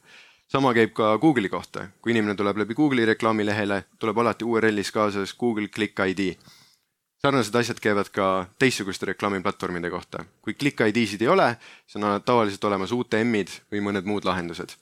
[0.49, 5.35] sama käib ka Google'i kohta, kui inimene tuleb läbi Google'i reklaamilehele, tuleb alati URL-is kaasas
[5.39, 6.37] Google Click ID.
[7.25, 10.25] sarnased asjad käivad ka teistsuguste reklaamiplatvormide kohta.
[10.43, 14.77] kui Click ID-sid ei ole, siis on tavaliselt olemas UTM-id või mõned muud lahendused.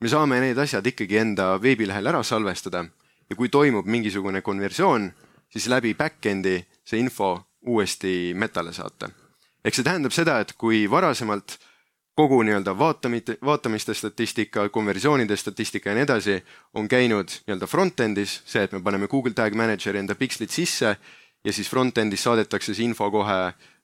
[0.00, 2.84] Me saame need asjad ikkagi enda veebilehel ära salvestada
[3.30, 5.10] ja kui toimub mingisugune konversioon,
[5.48, 7.36] siis läbi back-end'i see info
[7.66, 9.10] uuesti metale saata.
[9.64, 11.58] ehk see tähendab seda, et kui varasemalt
[12.16, 16.36] kogu nii-öelda vaatamite, vaatamiste statistika, konversioonide statistika ja nii edasi
[16.74, 20.96] on käinud nii-öelda front-end'is, see, et me paneme Google Tag Manageri enda pikslid sisse
[21.44, 23.40] ja siis front-end'is saadetakse see info kohe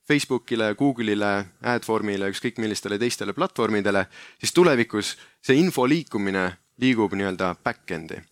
[0.09, 1.33] Facebookile, Google'ile,
[1.63, 4.07] Adformile, ükskõik millistele teistele platvormidele,
[4.41, 6.49] siis tulevikus see info liikumine
[6.83, 8.23] liigub nii-öelda back-end'i.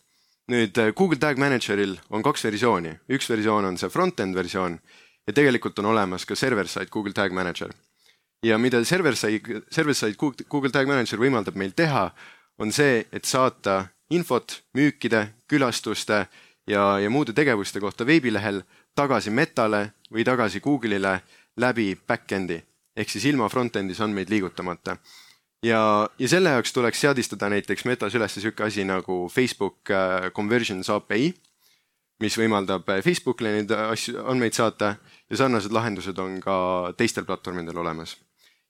[0.51, 4.81] nüüd Google Tag Manageril on kaks versiooni, üks versioon on see front-end versioon
[5.27, 7.71] ja tegelikult on olemas ka server-side Google Tag Manager
[8.43, 10.17] ja mida server-side, server-side
[10.49, 12.11] Google Tag Manager võimaldab meil teha,
[12.61, 16.25] on see, et saata infot müükide, külastuste
[16.69, 18.63] ja, ja muude tegevuste kohta veebilehel
[18.97, 21.21] tagasi Metale või tagasi Google'ile
[21.61, 22.61] läbi back-end'i
[22.97, 24.97] ehk siis ilma front-end'is andmeid liigutamata.
[25.65, 30.91] ja, ja selle jaoks tuleks seadistada näiteks Metas üles niisugune asi nagu Facebook äh, Conversions
[30.91, 31.35] API,
[32.21, 34.97] mis võimaldab äh, Facebookile neid asju, andmeid saata
[35.31, 36.57] ja sarnased lahendused on ka
[36.97, 38.17] teistel platvormidel olemas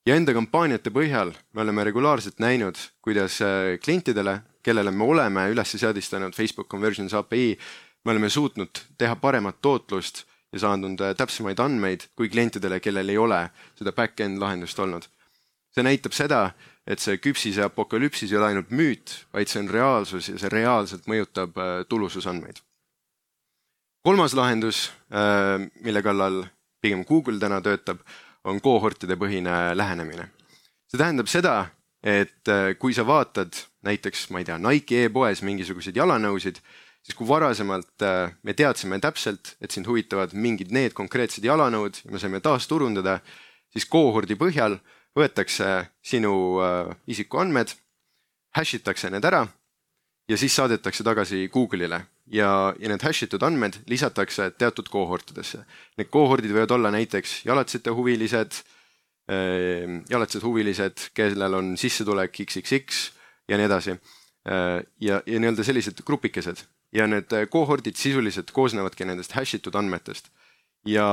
[0.07, 5.77] ja enda kampaaniate põhjal me oleme regulaarselt näinud, kuidas äh, klientidele, kellele me oleme üles
[5.77, 7.55] seadistanud Facebook Conversions API,
[8.05, 13.19] me oleme suutnud teha paremat tootlust ja saanud äh, täpsemaid andmeid kui klientidele, kellel ei
[13.19, 13.41] ole
[13.79, 15.09] seda back-end lahendust olnud.
[15.71, 16.51] see näitab seda,
[16.87, 21.07] et see küpsise apokalüpsis ei ole ainult müüt, vaid see on reaalsus ja see reaalselt
[21.07, 22.59] mõjutab äh, tulususandmeid.
[24.03, 24.91] kolmas lahendus,
[25.85, 26.45] mille kallal
[26.81, 28.01] pigem Google täna töötab,
[28.45, 30.31] on kohortide põhine lähenemine.
[30.89, 31.69] see tähendab seda,
[32.03, 33.55] et äh, kui sa vaatad
[33.87, 36.61] näiteks, ma ei tea, Nike e-poes mingisuguseid jalanõusid,
[37.05, 42.13] siis kui varasemalt äh, me teadsime täpselt, et sind huvitavad mingid need konkreetsed jalanõud ja
[42.13, 43.21] me saime taasturundada,
[43.73, 44.79] siis kohordi põhjal
[45.17, 45.71] võetakse
[46.05, 47.73] sinu äh, isikuandmed,
[48.57, 49.47] hash itakse need ära
[50.31, 55.65] ja siis saadetakse tagasi Google'ile ja, ja need hash itud andmed lisatakse teatud kohortidesse.
[55.99, 58.61] Need kohordid võivad olla näiteks jalatsite huvilised,
[59.31, 63.07] ehm, jalatsed huvilised, kellel on sissetulek XXX
[63.51, 63.97] ja nii edasi.
[64.47, 70.31] Ehm, ja, ja nii-öelda sellised grupikesed ja need kohordid sisuliselt koosnevadki nendest hash itud andmetest.
[70.87, 71.07] ja,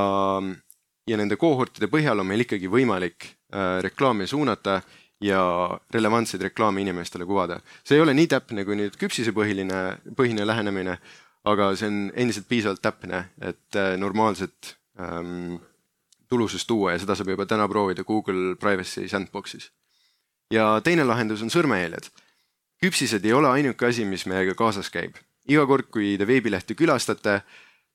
[1.07, 4.81] ja nende kohortide põhjal on meil ikkagi võimalik äh, reklaami suunata
[5.21, 5.41] ja
[5.93, 7.59] relevantseid reklaame inimestele kuvada.
[7.83, 10.97] see ei ole nii täpne kui nüüd küpsisepõhiline, põhine lähenemine,
[11.45, 15.57] aga see on endiselt piisavalt täpne, et äh, normaalset ähm,
[16.29, 19.71] tulusust tuua ja seda saab juba täna proovida Google Privacy Sandboxis.
[20.51, 22.11] ja teine lahendus on sõrmejäljed.
[22.83, 25.15] küpsised ei ole ainuke asi, mis meiega kaasas käib.
[25.47, 27.41] Iga kord, kui te veebilehte külastate,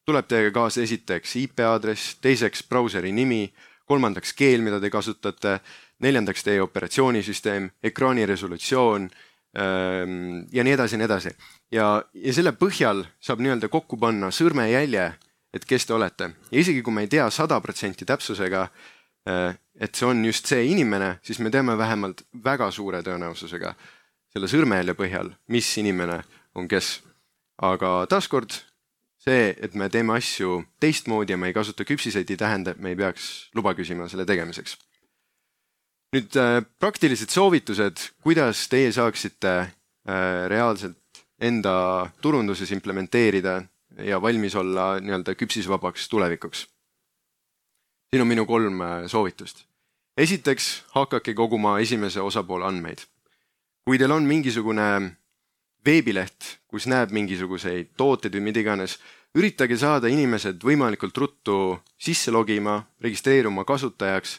[0.07, 3.46] tuleb teiega kaasa esiteks IP aadress, teiseks brauseri nimi,
[3.88, 5.59] kolmandaks keel, mida te kasutate
[6.03, 9.09] neljandaks teie operatsioonisüsteem, ekraani resolutsioon
[9.59, 11.34] ähm, ja nii edasi ja nii edasi.
[11.72, 15.12] ja, ja selle põhjal saab nii-öelda kokku panna sõrmejälje,
[15.53, 18.66] et kes te olete ja isegi kui me ei tea sada protsenti täpsusega,
[19.28, 23.74] äh, et see on just see inimene, siis me teame vähemalt väga suure tõenäosusega
[24.32, 26.22] selle sõrmejälje põhjal, mis inimene
[26.57, 27.00] on kes.
[27.62, 28.58] Aga taaskord
[29.22, 32.90] see, et me teeme asju teistmoodi ja me ei kasuta küpsiseid, ei tähenda, et me
[32.90, 34.76] ei peaks luba küsima selle tegemiseks
[36.12, 39.68] nüüd äh, praktilised soovitused, kuidas teie saaksite äh,
[40.52, 40.98] reaalselt
[41.42, 43.62] enda turunduses implementeerida
[44.04, 46.66] ja valmis olla nii-öelda küpsisvabaks tulevikuks.
[48.10, 49.64] siin on minu kolm äh, soovitust.
[50.16, 52.98] esiteks, hakake koguma esimese osapoole andmeid.
[53.84, 55.16] kui teil on mingisugune
[55.86, 58.98] veebileht, kus näeb mingisuguseid tooteid või mida iganes,
[59.38, 61.58] üritage saada inimesed võimalikult ruttu
[62.00, 64.38] sisse logima, registreeruma kasutajaks,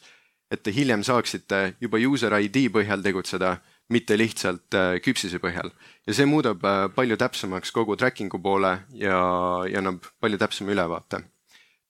[0.52, 3.58] et te hiljem saaksite juba user ID põhjal tegutseda,
[3.94, 5.72] mitte lihtsalt äh, küpsise põhjal.
[6.08, 9.18] ja see muudab äh, palju täpsemaks kogu tracking'u poole ja,
[9.68, 11.24] ja annab palju täpsema ülevaate.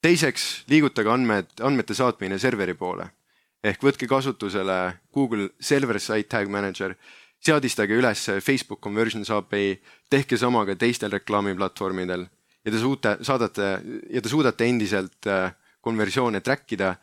[0.02, 3.06] teiseks, liigutage andmed, andmete saatmine serveri poole
[3.64, 4.78] ehk võtke kasutusele
[5.14, 6.96] Google Server Site Tag Manager
[7.44, 9.76] seadistage üles Facebook Conversions API,
[10.10, 12.26] tehke sama ka teistel reklaamiplatvormidel
[12.64, 13.68] ja te suute, saadate
[14.10, 15.52] ja te suudate endiselt äh,
[15.84, 16.94] konversioone track ida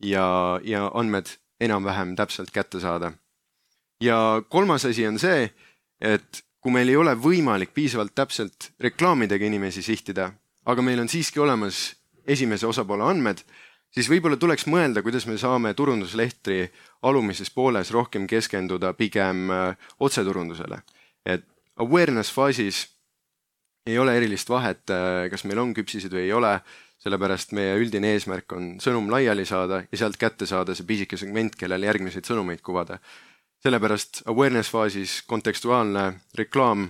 [0.00, 0.26] ja,
[0.64, 1.28] ja andmed
[1.60, 3.12] enam-vähem täpselt kätte saada.
[4.00, 5.50] ja kolmas asi on see,
[6.00, 10.30] et kui meil ei ole võimalik piisavalt täpselt reklaamidega inimesi sihtida,
[10.64, 11.90] aga meil on siiski olemas
[12.26, 13.42] esimese osapoole andmed,
[13.94, 16.62] siis võib-olla tuleks mõelda, kuidas me saame turunduslehtri
[17.06, 20.82] alumises pooles rohkem keskenduda pigem äh, otseturundusele.
[21.26, 21.44] et
[21.76, 22.86] awareness faasis
[23.86, 26.58] ei ole erilist vahet, äh, kas meil on küpsised või ei ole,
[27.00, 31.56] sellepärast meie üldine eesmärk on sõnum laiali saada ja sealt kätte saada see pisike segment,
[31.56, 32.98] kellel järgmiseid sõnumeid kuvada.
[33.60, 36.88] sellepärast awareness faasis kontekstuaalne reklaam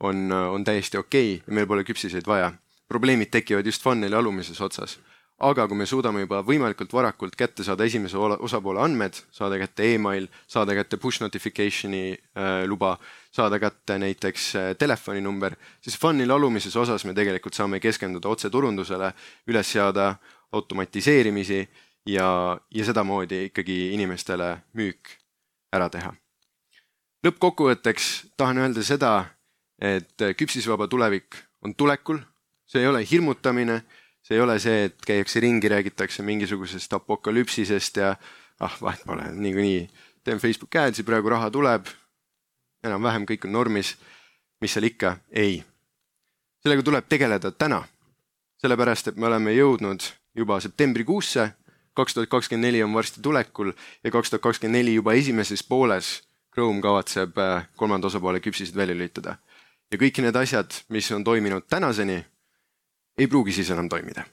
[0.00, 2.52] on, äh, on täiesti okei okay ja meil pole küpsiseid vaja.
[2.88, 4.98] probleemid tekivad just funneli alumises otsas
[5.38, 10.26] aga kui me suudame juba võimalikult varakult kätte saada esimese osapoole andmed, saada kätte email,
[10.50, 12.96] saada kätte push notification'i äh, luba,
[13.30, 19.12] saada kätte näiteks äh, telefoninumber, siis funnel alumises osas me tegelikult saame keskenduda otseturundusele,
[19.46, 20.16] üles seada
[20.52, 21.60] automatiseerimisi
[22.08, 25.14] ja, ja sedamoodi ikkagi inimestele müük
[25.72, 26.14] ära teha.
[27.26, 29.12] lõppkokkuvõtteks tahan öelda seda,
[29.78, 32.18] et küpsisvaba tulevik on tulekul,
[32.66, 33.82] see ei ole hirmutamine
[34.28, 38.10] see ei ole see, et käiakse ringi, räägitakse mingisugusest apokalüpsisest ja
[38.60, 39.88] ah, vahet pole, niikuinii
[40.24, 41.88] teen Facebooki adsi, praegu raha tuleb,
[42.84, 43.94] enam-vähem kõik on normis,
[44.60, 45.62] mis seal ikka, ei.
[46.60, 47.80] sellega tuleb tegeleda täna,
[48.60, 50.04] sellepärast et me oleme jõudnud
[50.36, 51.48] juba septembrikuusse,
[51.96, 53.72] kaks tuhat kakskümmend neli on varsti tulekul
[54.04, 56.18] ja kaks tuhat kakskümmend neli juba esimeses pooles
[56.52, 59.38] Chrome kavatseb äh, kolmanda osapoole küpsised välja lülitada.
[59.90, 62.24] ja kõik need asjad, mis on toiminud tänaseni
[63.18, 64.24] ei pruugi siis enam toimida.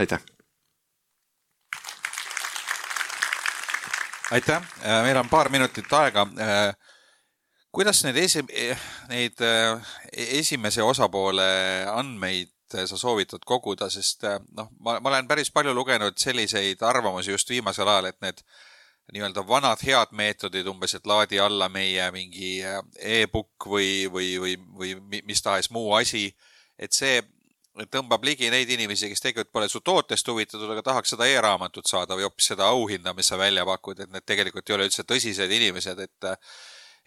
[0.00, 0.20] aitäh.
[4.30, 6.26] aitäh, äh, meil on paar minutit aega.
[6.40, 6.74] Äh,
[7.72, 8.46] kuidas neid esi-,
[9.08, 11.50] neid äh, esimese osapoole
[11.92, 14.22] andmeid sa soovitad koguda, sest
[14.54, 18.44] noh, ma, ma olen päris palju lugenud selliseid arvamusi just viimasel ajal, et need
[19.10, 22.60] nii-öelda vanad head meetodid, umbes, et laadi alla meie mingi
[22.94, 26.28] e-book või, või, või, või mis tahes muu asi,
[26.78, 27.18] et see
[27.88, 32.18] tõmbab ligi neid inimesi, kes tegelikult pole su tootest huvitatud, aga tahaks seda e-raamatut saada
[32.18, 35.56] või hoopis seda auhinda, mis sa välja pakud, et need tegelikult ei ole üldse tõsised
[35.56, 36.30] inimesed, et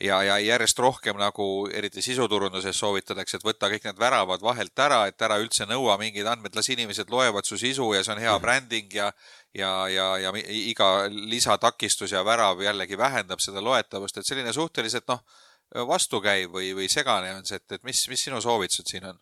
[0.01, 5.03] ja, ja järjest rohkem nagu eriti sisuturunduses soovitatakse, et võta kõik need väravad vahelt ära,
[5.07, 8.35] et ära üldse nõua mingeid andmeid, las inimesed loevad su sisu ja see on hea
[8.41, 9.11] bränding ja
[9.53, 15.21] ja, ja, ja iga lisatakistus ja värav jällegi vähendab seda loetavust, et selline suhteliselt noh,
[15.87, 19.21] vastukäiv või, või segane on see, et, et mis, mis sinu soovitused siin on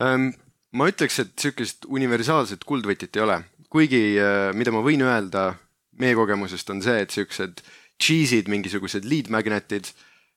[0.00, 0.32] um,?
[0.78, 3.38] Ma ütleks, et niisugust universaalset kuldvõtit ei ole,
[3.72, 5.52] kuigi äh, mida ma võin öelda
[6.00, 7.60] meie kogemusest on see, et niisugused
[8.02, 9.92] cheese'id, mingisugused lead magnet'id,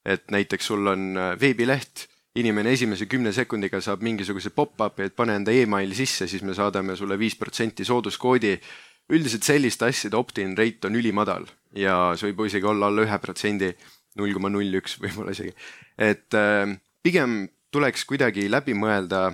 [0.06, 5.38] et näiteks sul on äh, veebileht, inimene esimese kümne sekundiga saab mingisuguse pop-up'i, et pane
[5.40, 8.58] enda email sisse, siis me saadame sulle viis protsenti sooduskoodi.
[9.06, 11.44] üldiselt selliste asjade opt-in rate on ülimadal
[11.78, 13.70] ja see võib isegi olla alla ühe protsendi,
[14.18, 15.54] null koma null üks võib-olla isegi.
[15.98, 19.32] et äh, pigem tuleks kuidagi läbi mõelda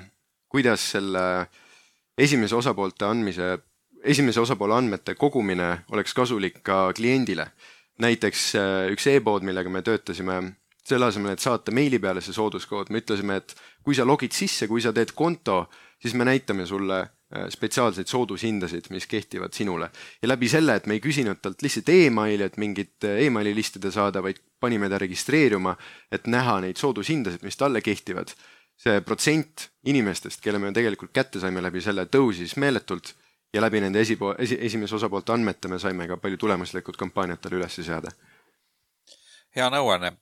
[0.51, 1.25] kuidas selle
[2.17, 3.57] esimese osapoolte andmise,
[4.03, 7.51] esimese osapoole andmete kogumine oleks kasulik ka kliendile.
[8.01, 10.39] näiteks äh, üks e-pood, millega me töötasime,
[10.87, 13.53] selle asemel, et saata meili peale see sooduskood, me ütlesime, et
[13.85, 15.67] kui sa logid sisse, kui sa teed konto,
[16.01, 19.91] siis me näitame sulle äh, spetsiaalseid soodushindasid, mis kehtivad sinule.
[20.21, 23.91] ja läbi selle, et me ei küsinud talt lihtsalt emaili, et mingit äh, emaili listida
[23.93, 25.75] saada, vaid panime ta registreeruma,
[26.11, 28.33] et näha neid soodushindasid, mis talle kehtivad
[28.81, 33.13] see protsent inimestest, kelle me tegelikult kätte saime läbi selle, tõusis meeletult
[33.53, 37.59] ja läbi nende esipo-, esi, esimese osapoolte andmete me saime ka palju tulemuslikud kampaaniad talle
[37.59, 38.13] üles seada.
[39.55, 40.15] hea nõuanne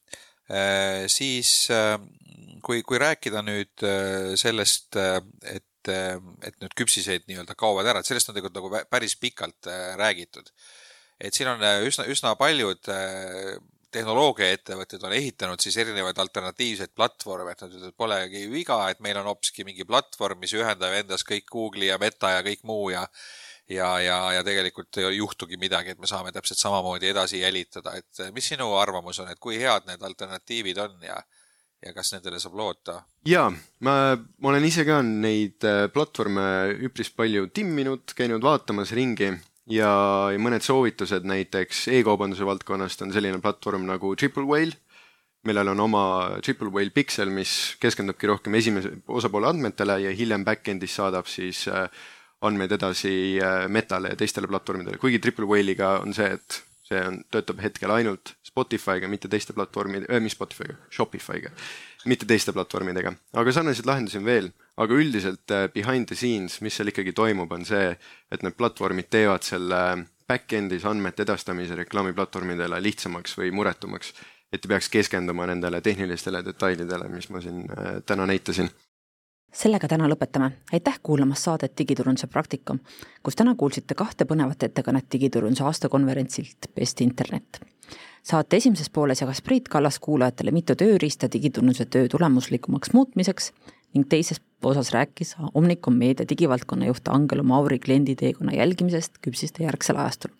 [0.49, 1.07] äh,.
[1.07, 1.95] siis äh,
[2.66, 4.97] kui, kui rääkida nüüd äh, sellest,
[5.45, 10.51] et, et nüüd küpsiseid nii-öelda kaovad ära, et sellest on tegelikult nagu päris pikalt räägitud.
[11.20, 12.91] et siin on üsna, üsna paljud
[13.92, 19.30] tehnoloogiaettevõtted on ehitanud siis erinevaid alternatiivseid platvorme, et nad ütlevad, polegi viga, et meil on
[19.32, 23.06] hoopiski mingi platvorm, mis ühendab endas kõik Google'i ja Meta ja kõik muu ja
[23.70, 28.24] ja, ja, ja tegelikult ei juhtugi midagi, et me saame täpselt samamoodi edasi jälitada, et
[28.34, 31.20] mis sinu arvamus on, et kui head need alternatiivid on ja
[31.80, 32.98] ja kas nendele saab loota?
[33.28, 33.48] jaa,
[33.86, 36.44] ma, ma olen ise ka neid äh, platvorme
[36.90, 39.32] üpris palju timminud, käinud vaatamas ringi
[39.70, 39.94] ja,
[40.34, 44.78] ja mõned soovitused näiteks e-kaubanduse valdkonnast on selline platvorm nagu Triple Whale,
[45.48, 46.04] millel on oma
[46.44, 51.88] Triple Whale Pixel, mis keskendubki rohkem esimese osapoole andmetele ja hiljem back-end'is saadab siis äh,
[52.46, 53.14] andmeid edasi
[53.44, 57.94] äh, Metale ja teistele platvormidele, kuigi Triple Whale'iga on see, et see on, töötab hetkel
[57.94, 61.54] ainult Spotify'ga, mitte teiste platvormide äh,, mis Spotify'ga, Shopify'ga,
[62.08, 66.78] mitte teiste platvormidega, aga sarnaseid lahendusi on veel, aga üldiselt äh, behind the scenes, mis
[66.80, 67.91] seal ikkagi toimub, on see,
[68.32, 69.82] et need platvormid teevad selle
[70.30, 74.14] back-end'is andmete edastamise reklaamiplatvormidele lihtsamaks või muretumaks,
[74.54, 78.72] et ei peaks keskenduma nendele tehnilistele detailidele, mis ma siin äh, täna näitasin
[79.52, 80.52] sellega täna lõpetame.
[80.74, 82.80] aitäh kuulamast saadet Digiturunduse praktikum,
[83.24, 87.62] kus täna kuulsite kahte põnevat ettekannet digiturunduse aastakonverentsilt Best Internet.
[88.24, 93.52] saate esimeses pooles jagas Priit Kallas kuulajatele mitu tööriista digiturunduse töö tulemuslikumaks muutmiseks
[93.93, 100.32] ning teises osas rääkis Omnicom meedia digivaldkonna juht Angelo Mauri klienditeekonna jälgimisest küpsiste järgsel ajastul.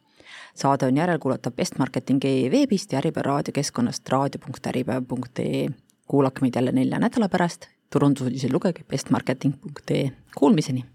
[0.55, 5.68] saade on järelkuulatav bestmarketing.ee veebist ja Äripäeva raadiokeskkonnast raadio.äripäev.ee.
[6.07, 10.86] kuulake meid jälle nelja nädala pärast turundusuudiseid lugege bestmarketing.ee, kuulmiseni